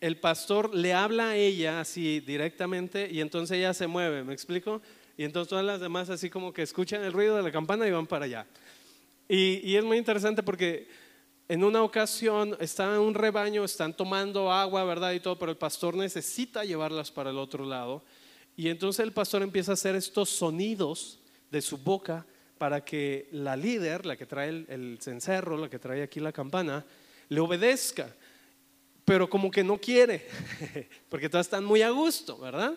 [0.00, 4.80] el pastor le habla a ella así directamente y entonces ella se mueve, ¿me explico?
[5.14, 7.90] Y entonces todas las demás así como que escuchan el ruido de la campana y
[7.90, 8.46] van para allá.
[9.28, 10.88] Y, y es muy interesante porque
[11.50, 15.12] en una ocasión está en un rebaño, están tomando agua, ¿verdad?
[15.12, 18.02] Y todo, pero el pastor necesita llevarlas para el otro lado.
[18.56, 21.18] Y entonces el pastor empieza a hacer estos sonidos
[21.50, 22.24] de su boca
[22.62, 26.84] para que la líder, la que trae el, cencerro, la que trae aquí la campana,
[27.28, 28.14] le obedezca.
[29.04, 30.28] Pero como que no quiere,
[31.08, 32.74] porque todas están muy a gusto, ¿verdad?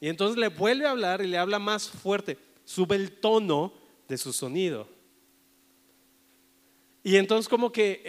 [0.00, 3.72] Y entonces le vuelve a hablar y le habla más fuerte, sube el tono
[4.08, 4.88] de su sonido.
[7.04, 8.02] Y entonces como que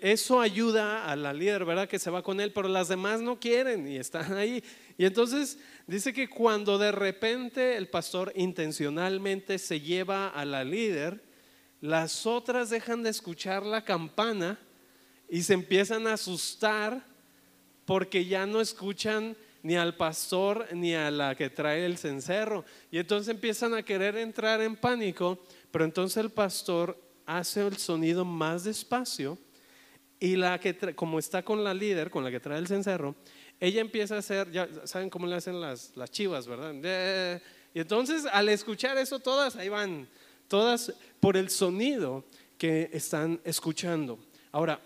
[0.00, 1.88] eso ayuda a la líder, ¿verdad?
[1.88, 4.62] Que se va con él, pero las demás no quieren y están ahí.
[4.96, 11.22] Y entonces dice que cuando de repente el pastor intencionalmente se lleva a la líder,
[11.80, 14.58] las otras dejan de escuchar la campana
[15.28, 17.04] y se empiezan a asustar
[17.84, 22.64] porque ya no escuchan ni al pastor ni a la que trae el cencerro.
[22.90, 25.38] Y entonces empiezan a querer entrar en pánico,
[25.70, 29.38] pero entonces el pastor hace el sonido más despacio
[30.18, 33.14] y la que, como está con la líder, con la que trae el cencerro,
[33.60, 36.72] ella empieza a hacer, ya saben cómo le hacen las, las chivas, ¿verdad?
[37.74, 40.08] Y entonces al escuchar eso, todas ahí van,
[40.48, 42.24] todas por el sonido
[42.56, 44.18] que están escuchando.
[44.50, 44.80] Ahora,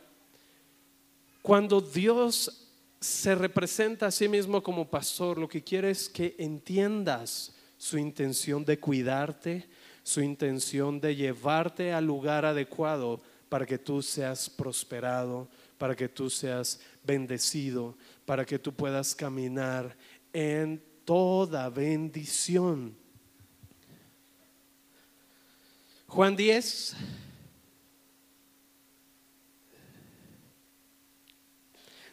[1.43, 2.69] cuando Dios
[3.01, 8.65] se representa a sí mismo como pastor, lo que quiere es que entiendas su intención
[8.65, 9.69] de cuidarte,
[10.03, 15.49] su intención de llevarte al lugar adecuado para que tú seas prosperado,
[15.79, 19.97] para que tú seas bendecido, para que tú puedas caminar
[20.33, 22.97] en toda bendición.
[26.07, 26.97] Juan 10.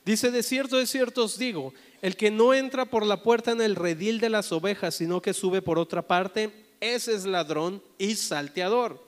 [0.05, 3.61] Dice, de cierto, de cierto os digo, el que no entra por la puerta en
[3.61, 8.15] el redil de las ovejas, sino que sube por otra parte, ese es ladrón y
[8.15, 9.03] salteador.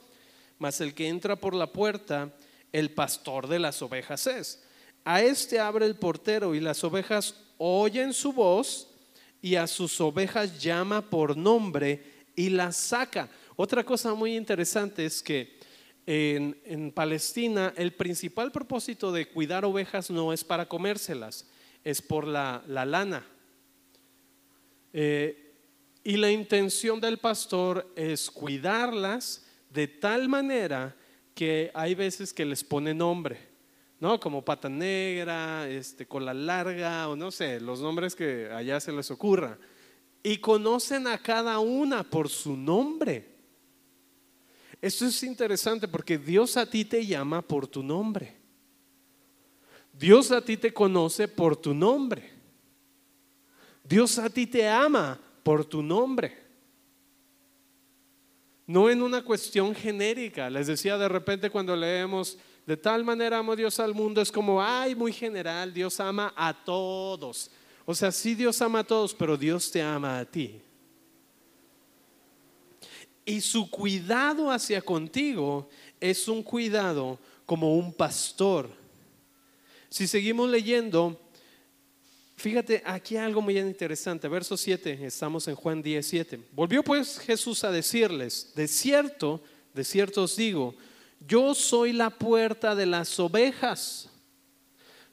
[0.59, 2.33] Mas el que entra por la puerta,
[2.71, 4.63] el pastor de las ovejas es.
[5.03, 8.87] A este abre el portero y las ovejas oyen su voz
[9.41, 12.03] y a sus ovejas llama por nombre
[12.35, 13.29] y las saca.
[13.55, 15.59] Otra cosa muy interesante es que
[16.05, 21.47] en, Palestina el principal propósito de cuidar ovejas no es para comérselas,
[21.83, 23.25] es por la, lana.
[24.93, 25.50] Eh,
[26.03, 30.95] y la intención del pastor es cuidarlas de tal manera
[31.35, 33.39] que hay veces que les pone nombre,
[33.99, 34.19] ¿no?
[34.19, 39.11] Como pata negra, este, cola larga, o no sé, los nombres que allá se les
[39.11, 39.57] ocurra.
[40.23, 43.29] Y conocen a cada una por su nombre.
[44.81, 48.37] Esto es interesante porque Dios a ti te llama por tu nombre.
[49.93, 52.31] Dios a ti te conoce por tu nombre.
[53.83, 56.37] Dios a ti te ama por tu nombre.
[58.67, 60.49] No en una cuestión genérica.
[60.49, 64.61] Les decía de repente cuando leemos, de tal manera amo Dios al mundo, es como,
[64.61, 67.51] ay, muy general, Dios ama a todos.
[67.85, 70.61] O sea, sí Dios ama a todos, pero Dios te ama a ti.
[73.25, 75.69] Y su cuidado hacia contigo
[75.99, 78.69] es un cuidado como un pastor.
[79.89, 81.19] Si seguimos leyendo,
[82.41, 84.27] Fíjate, aquí algo muy interesante.
[84.27, 86.39] Verso 7, estamos en Juan 17.
[86.53, 89.43] Volvió pues Jesús a decirles, de cierto,
[89.75, 90.73] de cierto os digo,
[91.19, 94.09] yo soy la puerta de las ovejas.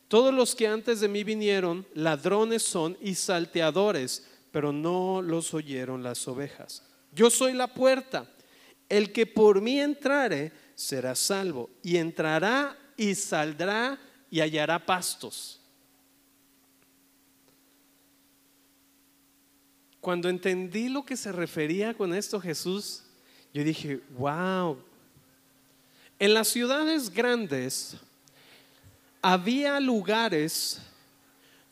[0.08, 6.02] Todos los que antes de mí vinieron, ladrones son y salteadores, pero no los oyeron
[6.02, 6.82] las ovejas.
[7.12, 8.26] Yo soy la puerta.
[8.88, 14.00] El que por mí entrare será salvo, y entrará y saldrá
[14.30, 15.57] y hallará pastos.
[20.08, 23.02] Cuando entendí lo que se refería con esto Jesús,
[23.52, 24.78] yo dije, wow.
[26.18, 27.94] En las ciudades grandes
[29.20, 30.80] había lugares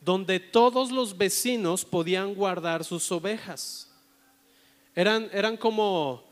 [0.02, 3.90] donde todos los vecinos podían guardar sus ovejas.
[4.94, 6.22] Eran, eran como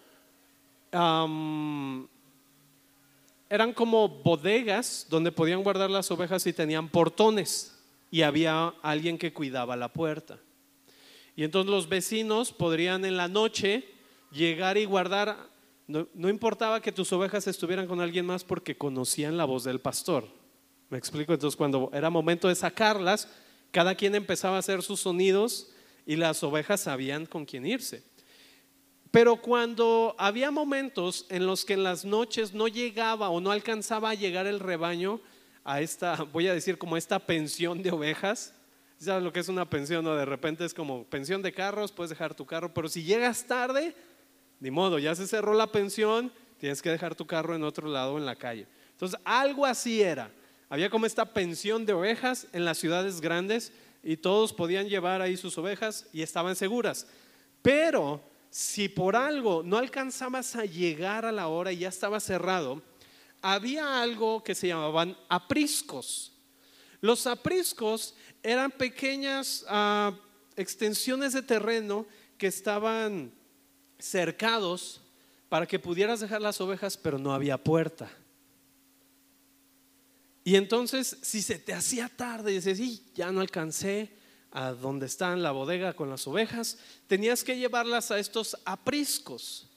[0.92, 2.06] eran
[3.74, 7.74] como bodegas donde podían guardar las ovejas y tenían portones
[8.10, 10.38] y había alguien que cuidaba la puerta.
[11.36, 13.84] Y entonces los vecinos podrían en la noche
[14.30, 15.48] llegar y guardar,
[15.86, 20.28] no, importaba que tus ovejas estuvieran con alguien más porque conocían la voz del pastor.
[20.90, 21.32] ¿Me explico?
[21.32, 23.28] Entonces cuando era momento de sacarlas,
[23.70, 25.70] cada quien empezaba a hacer sus sonidos
[26.06, 28.04] y las ovejas sabían con quién irse.
[29.10, 34.10] Pero cuando había momentos en los que en las noches no llegaba o no alcanzaba
[34.10, 35.20] a llegar el rebaño
[35.62, 38.54] a esta, voy a decir como esta pensión de ovejas,
[39.04, 40.04] ¿Sabes lo que es una pensión?
[40.04, 40.14] ¿no?
[40.14, 43.94] De repente es como pensión de carros, puedes dejar tu carro, pero si llegas tarde,
[44.60, 48.16] ni modo, ya se cerró la pensión, tienes que dejar tu carro en otro lado
[48.16, 48.66] en la calle.
[48.92, 50.30] Entonces, algo así era.
[50.68, 55.36] Había como esta pensión de ovejas en las ciudades grandes y todos podían llevar ahí
[55.36, 57.06] sus ovejas y estaban seguras.
[57.62, 62.82] Pero si por algo no alcanzabas a llegar a la hora y ya estaba cerrado,
[63.42, 66.32] había algo que se llamaban apriscos.
[67.00, 68.14] Los apriscos
[68.44, 70.12] eran pequeñas ah,
[70.54, 73.32] extensiones de terreno que estaban
[73.98, 75.00] cercados
[75.48, 78.10] para que pudieras dejar las ovejas, pero no había puerta.
[80.44, 84.12] Y entonces, si se te hacía tarde y dices, sí, ya no alcancé
[84.50, 89.70] a donde está en la bodega con las ovejas, tenías que llevarlas a estos apriscos,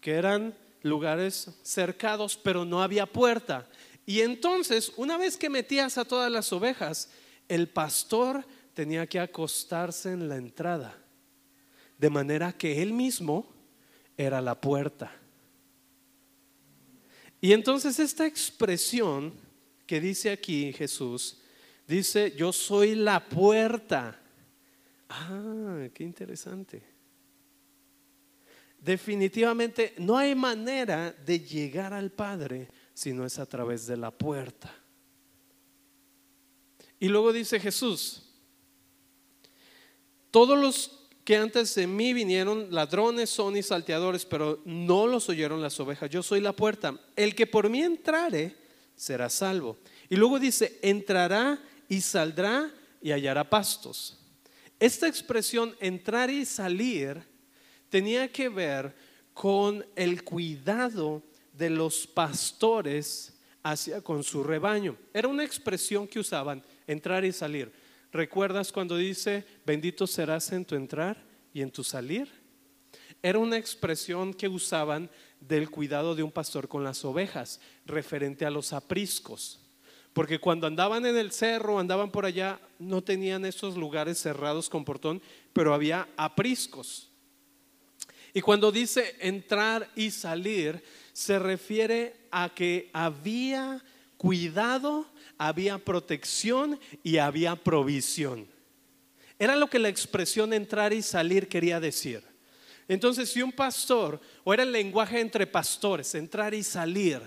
[0.00, 3.68] que eran lugares cercados, pero no había puerta.
[4.06, 7.10] Y entonces, una vez que metías a todas las ovejas,
[7.50, 10.96] el pastor tenía que acostarse en la entrada,
[11.98, 13.52] de manera que él mismo
[14.16, 15.12] era la puerta.
[17.40, 19.32] Y entonces esta expresión
[19.84, 21.42] que dice aquí Jesús,
[21.88, 24.20] dice, yo soy la puerta.
[25.08, 26.80] Ah, qué interesante.
[28.78, 34.12] Definitivamente no hay manera de llegar al Padre si no es a través de la
[34.12, 34.79] puerta.
[37.00, 38.22] Y luego dice Jesús,
[40.30, 45.62] todos los que antes de mí vinieron ladrones son y salteadores, pero no los oyeron
[45.62, 46.10] las ovejas.
[46.10, 46.98] Yo soy la puerta.
[47.16, 48.54] El que por mí entrare
[48.94, 49.78] será salvo.
[50.08, 52.70] Y luego dice, entrará y saldrá
[53.00, 54.18] y hallará pastos.
[54.78, 57.22] Esta expresión entrar y salir
[57.88, 58.94] tenía que ver
[59.34, 61.22] con el cuidado
[61.52, 64.96] de los pastores hacia con su rebaño.
[65.12, 67.72] Era una expresión que usaban entrar y salir.
[68.12, 71.22] ¿Recuerdas cuando dice, bendito serás en tu entrar
[71.54, 72.28] y en tu salir?
[73.22, 75.10] Era una expresión que usaban
[75.40, 79.60] del cuidado de un pastor con las ovejas, referente a los apriscos.
[80.12, 84.84] Porque cuando andaban en el cerro, andaban por allá, no tenían esos lugares cerrados con
[84.84, 85.22] portón,
[85.52, 87.10] pero había apriscos.
[88.32, 90.82] Y cuando dice entrar y salir,
[91.12, 93.82] se refiere a que había
[94.20, 95.06] cuidado,
[95.38, 98.46] había protección y había provisión.
[99.38, 102.22] Era lo que la expresión entrar y salir quería decir.
[102.86, 107.22] Entonces, si un pastor, o era el lenguaje entre pastores, entrar y salir,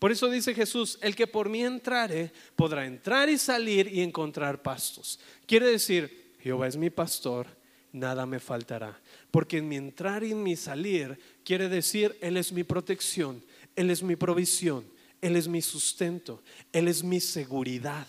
[0.00, 4.60] por eso dice Jesús, el que por mí entrare, podrá entrar y salir y encontrar
[4.60, 5.20] pastos.
[5.46, 7.46] Quiere decir, Jehová es mi pastor,
[7.92, 9.00] nada me faltará.
[9.30, 13.40] Porque en mi entrar y en mi salir, quiere decir, Él es mi protección,
[13.76, 16.42] Él es mi provisión, Él es mi sustento,
[16.72, 18.06] Él es mi seguridad.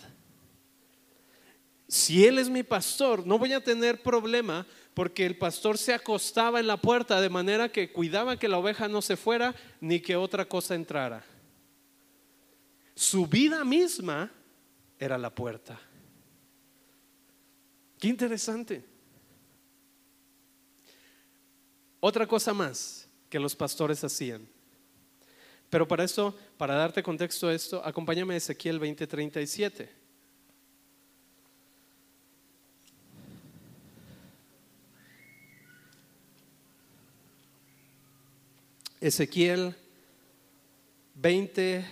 [1.88, 6.60] Si Él es mi pastor, no voy a tener problema porque el pastor se acostaba
[6.60, 10.14] en la puerta de manera que cuidaba que la oveja no se fuera ni que
[10.14, 11.24] otra cosa entrara.
[12.94, 14.30] Su vida misma
[14.98, 15.80] era la puerta.
[17.98, 18.84] Qué interesante.
[21.98, 24.46] Otra cosa más que los pastores hacían.
[25.70, 29.88] Pero para eso, para darte contexto a esto, acompáñame a Ezequiel 20:37.
[39.00, 39.74] Ezequiel
[41.14, 41.84] 20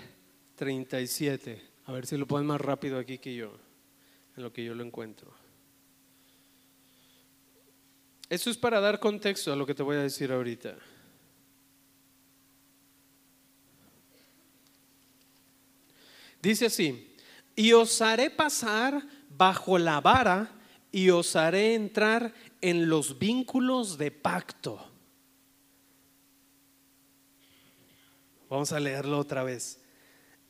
[0.56, 1.62] 37.
[1.86, 3.56] A ver si lo ponen más rápido aquí que yo,
[4.36, 5.32] en lo que yo lo encuentro.
[8.28, 10.76] Eso es para dar contexto a lo que te voy a decir ahorita.
[16.48, 17.14] Dice así,
[17.54, 20.50] y os haré pasar bajo la vara
[20.90, 22.32] y os haré entrar
[22.62, 24.82] en los vínculos de pacto.
[28.48, 29.78] Vamos a leerlo otra vez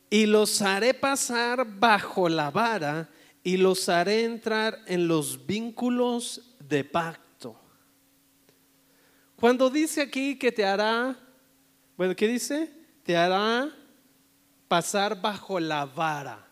[0.08, 3.10] y los haré pasar bajo la vara
[3.42, 7.60] y los haré entrar en los vínculos de pacto.
[9.34, 11.18] Cuando dice aquí que te hará,
[11.96, 12.72] bueno, ¿qué dice?
[13.02, 13.74] Te hará
[14.68, 16.46] pasar bajo la vara.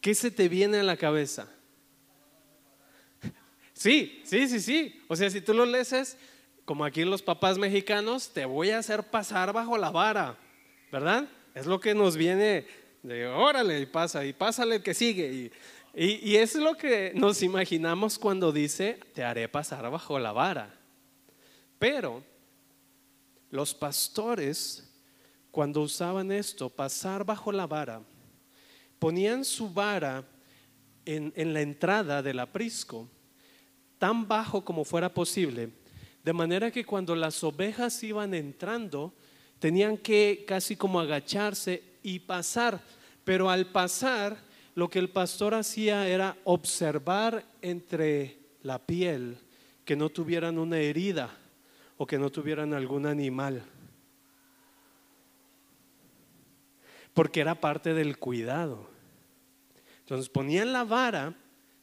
[0.00, 1.48] ¿Qué se te viene a la cabeza?
[3.72, 5.02] Sí, sí, sí, sí.
[5.08, 6.16] O sea, si tú lo lees,
[6.64, 10.36] como aquí los papás mexicanos, te voy a hacer pasar bajo la vara,
[10.92, 11.28] ¿verdad?
[11.54, 12.66] Es lo que nos viene
[13.02, 15.32] de órale y pasa y pásale el que sigue.
[15.32, 15.52] Y,
[16.04, 20.74] y, es lo que nos imaginamos cuando dice, te haré pasar bajo la vara.
[21.78, 22.22] Pero
[23.50, 24.87] los pastores,
[25.58, 28.00] cuando usaban esto, pasar bajo la vara,
[29.00, 30.22] ponían su vara
[31.04, 33.08] en, en la entrada del aprisco,
[33.98, 35.70] tan bajo como fuera posible,
[36.22, 39.12] de manera que cuando las ovejas iban entrando,
[39.58, 42.80] tenían que casi como agacharse y pasar,
[43.24, 44.36] pero al pasar
[44.76, 49.36] lo que el pastor hacía era observar entre la piel
[49.84, 51.36] que no tuvieran una herida
[51.96, 53.60] o que no tuvieran algún animal.
[57.18, 58.88] Porque era parte del cuidado.
[59.98, 61.34] Entonces ponían la vara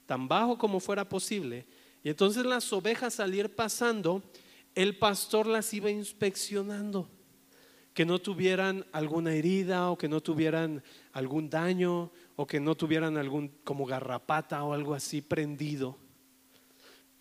[0.06, 1.66] tan bajo como fuera posible
[2.04, 4.24] y entonces las ovejas al ir pasando,
[4.76, 7.10] el pastor las iba inspeccionando
[7.94, 10.82] que no tuvieran alguna herida o que no tuvieran
[11.12, 15.98] algún daño o que no tuvieran algún como garrapata o algo así prendido.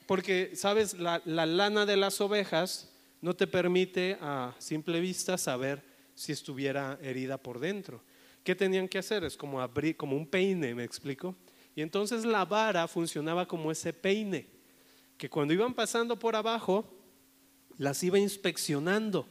[0.07, 6.33] Porque, sabes, la, lana de las ovejas no te permite a simple vista saber si
[6.33, 8.03] estuviera herida por dentro.
[8.43, 9.25] ¿Qué tenían que hacer?
[9.25, 11.35] Es como abrir, como un peine, me explico.
[11.75, 14.47] Y entonces la vara funcionaba como ese peine,
[15.17, 16.89] que cuando iban pasando por abajo,
[17.79, 19.27] las iba inspeccionando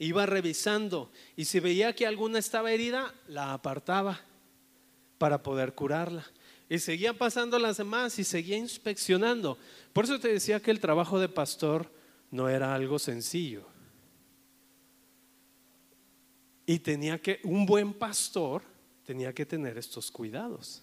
[0.00, 4.18] iba revisando y si veía que alguna estaba herida, la apartaba
[5.18, 6.24] para poder curarla.
[6.70, 9.58] Y seguía pasando las demás y seguía inspeccionando.
[9.92, 11.92] Por eso te decía que el trabajo de pastor
[12.30, 13.66] no era algo sencillo.
[16.70, 18.62] Y tenía que, un buen pastor
[19.04, 20.80] tenía que tener estos cuidados.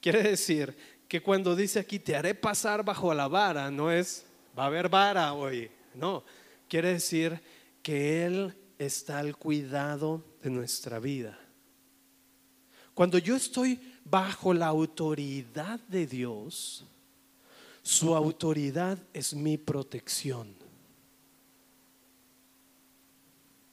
[0.00, 0.74] Quiere decir
[1.06, 4.24] que cuando dice aquí, te haré pasar bajo la vara, no es,
[4.58, 6.24] va a haber vara hoy, no,
[6.66, 7.38] quiere decir
[7.82, 11.38] que Él está al cuidado de nuestra vida.
[12.94, 16.86] Cuando yo estoy bajo la autoridad de Dios,
[17.82, 20.65] su autoridad es mi protección.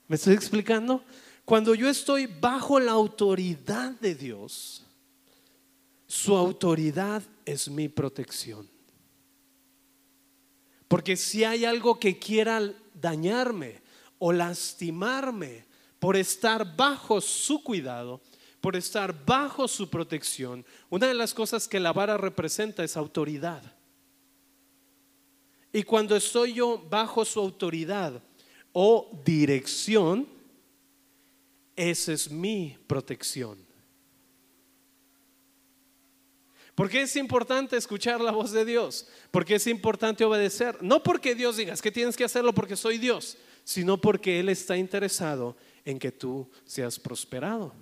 [0.07, 1.03] ¿Me estoy explicando?
[1.45, 4.85] Cuando yo estoy bajo la autoridad de Dios,
[6.07, 8.69] su autoridad es mi protección.
[10.87, 12.61] Porque si hay algo que quiera
[12.93, 13.81] dañarme
[14.19, 15.65] o lastimarme
[15.99, 18.21] por estar bajo su cuidado,
[18.61, 23.61] por estar bajo su protección, una de las cosas que la vara representa es autoridad.
[25.73, 28.21] Y cuando estoy yo bajo su autoridad
[28.73, 30.27] o dirección,
[31.75, 33.57] esa es mi protección.
[36.75, 39.07] ¿Por qué es importante escuchar la voz de Dios?
[39.29, 40.81] Porque es importante obedecer.
[40.81, 44.75] No porque Dios diga, que tienes que hacerlo porque soy Dios, sino porque Él está
[44.75, 45.55] interesado
[45.85, 47.73] en que tú seas prosperado,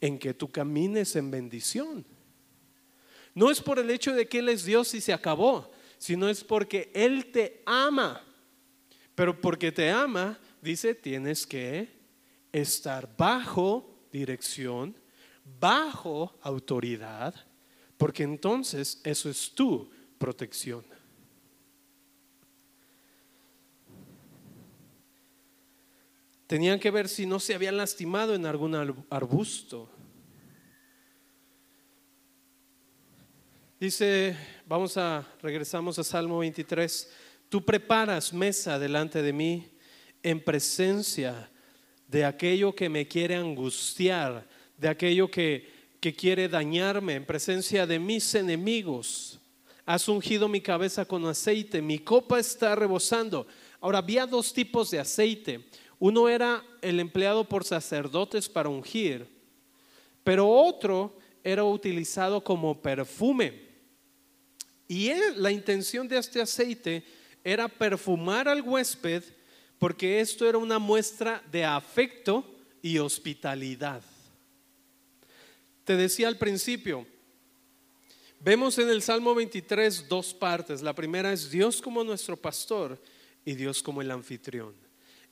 [0.00, 2.04] en que tú camines en bendición.
[3.34, 6.44] No es por el hecho de que Él es Dios y se acabó, sino es
[6.44, 8.27] porque Él te ama.
[9.18, 11.88] Pero porque te ama, dice, tienes que
[12.52, 14.94] estar bajo dirección,
[15.58, 17.34] bajo autoridad,
[17.96, 20.84] porque entonces eso es tu protección.
[26.46, 28.76] Tenían que ver si no se habían lastimado en algún
[29.10, 29.90] arbusto.
[33.80, 37.12] Dice, vamos a, regresamos a Salmo 23,
[37.48, 39.68] tú preparas mesa delante de mí
[40.22, 41.50] en presencia
[42.06, 44.46] de aquello que me quiere angustiar,
[44.76, 45.68] de aquello que,
[46.00, 49.38] que quiere dañarme, en presencia de mis enemigos.
[49.84, 53.46] Has ungido mi cabeza con aceite, mi copa está rebosando.
[53.80, 55.66] Ahora, había dos tipos de aceite.
[55.98, 59.26] Uno era el empleado por sacerdotes para ungir,
[60.22, 63.66] pero otro era utilizado como perfume.
[64.86, 67.04] Y la intención de este aceite
[67.44, 69.22] era perfumar al huésped
[69.78, 72.44] porque esto era una muestra de afecto
[72.82, 74.02] y hospitalidad.
[75.84, 77.06] Te decía al principio,
[78.40, 80.82] vemos en el Salmo 23 dos partes.
[80.82, 83.00] La primera es Dios como nuestro pastor
[83.44, 84.74] y Dios como el anfitrión.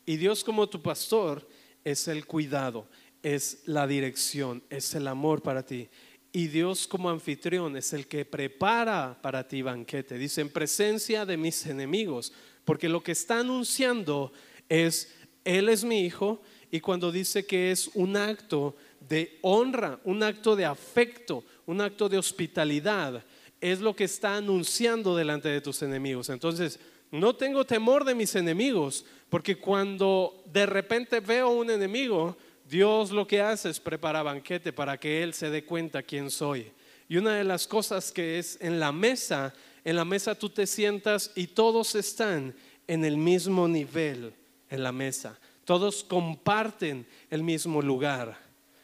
[0.06, 1.46] Y Dios como tu pastor
[1.84, 2.88] es el cuidado,
[3.22, 5.88] es la dirección, es el amor para ti.
[6.36, 10.18] Y Dios como anfitrión es el que prepara para ti banquete.
[10.18, 12.30] Dice, en presencia de mis enemigos.
[12.66, 14.34] Porque lo que está anunciando
[14.68, 15.14] es,
[15.46, 16.42] Él es mi hijo.
[16.70, 18.76] Y cuando dice que es un acto
[19.08, 23.24] de honra, un acto de afecto, un acto de hospitalidad,
[23.58, 26.28] es lo que está anunciando delante de tus enemigos.
[26.28, 26.78] Entonces,
[27.10, 32.36] no tengo temor de mis enemigos, porque cuando de repente veo un enemigo,
[32.68, 36.72] Dios lo que hace es preparar banquete para que Él se dé cuenta quién soy.
[37.08, 39.54] Y una de las cosas que es en la mesa,
[39.84, 42.54] en la mesa tú te sientas y todos están
[42.88, 44.34] en el mismo nivel
[44.68, 45.38] en la mesa.
[45.64, 48.36] Todos comparten el mismo lugar.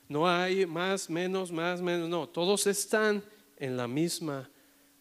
[0.09, 2.09] No hay más, menos, más, menos.
[2.09, 3.23] No, todos están
[3.57, 4.49] en la misma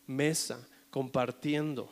[0.08, 1.90] mesa compartiendo.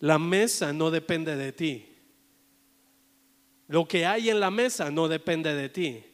[0.00, 1.93] La mesa no depende de ti.
[3.68, 6.04] Lo que hay en la mesa no depende de ti.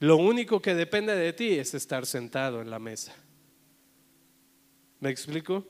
[0.00, 3.14] Lo único que depende de ti es estar sentado en la mesa.
[5.00, 5.66] ¿Me explico?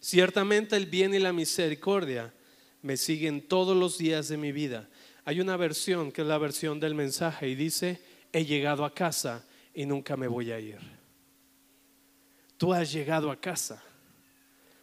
[0.00, 2.34] Ciertamente el bien y la misericordia
[2.82, 4.88] me siguen todos los días de mi vida.
[5.24, 8.00] Hay una versión que es la versión del mensaje y dice,
[8.32, 10.80] he llegado a casa y nunca me voy a ir.
[12.56, 13.82] Tú has llegado a casa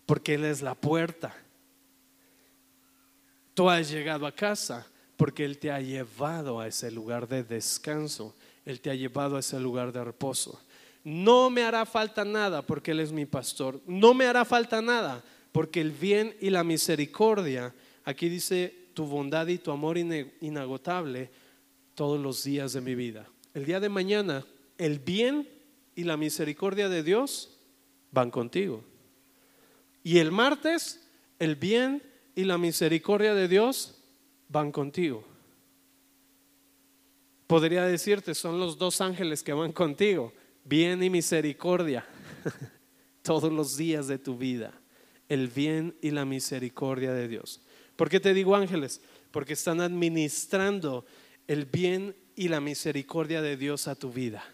[0.05, 1.36] porque Él es la puerta.
[3.60, 4.88] Tú has llegado a casa
[5.18, 8.34] porque Él te ha llevado a ese lugar de descanso,
[8.64, 10.62] Él te ha llevado a ese lugar de reposo.
[11.03, 13.82] No me hará falta nada porque Él es mi pastor.
[13.86, 19.47] No me hará falta nada porque el bien y la misericordia, aquí dice tu bondad
[19.47, 21.30] y tu amor inagotable
[21.95, 23.28] todos los días de mi vida.
[23.53, 24.45] El día de mañana,
[24.78, 25.49] el bien
[25.95, 27.60] y la misericordia de Dios
[28.12, 28.86] van contigo.
[30.01, 31.05] Y el martes,
[31.39, 32.09] el bien
[32.39, 33.95] y la misericordia de Dios
[34.47, 35.25] van contigo.
[37.47, 40.31] Podría decirte, son los dos ángeles que van contigo,
[40.63, 42.07] bien y misericordia,
[43.23, 44.71] todos los días de tu vida,
[45.27, 47.61] el bien y la misericordia de Dios.
[47.97, 49.01] ¿Por qué te digo ángeles?
[49.31, 51.05] Porque están administrando
[51.45, 54.45] el bien y la misericordia de Dios a tu vida.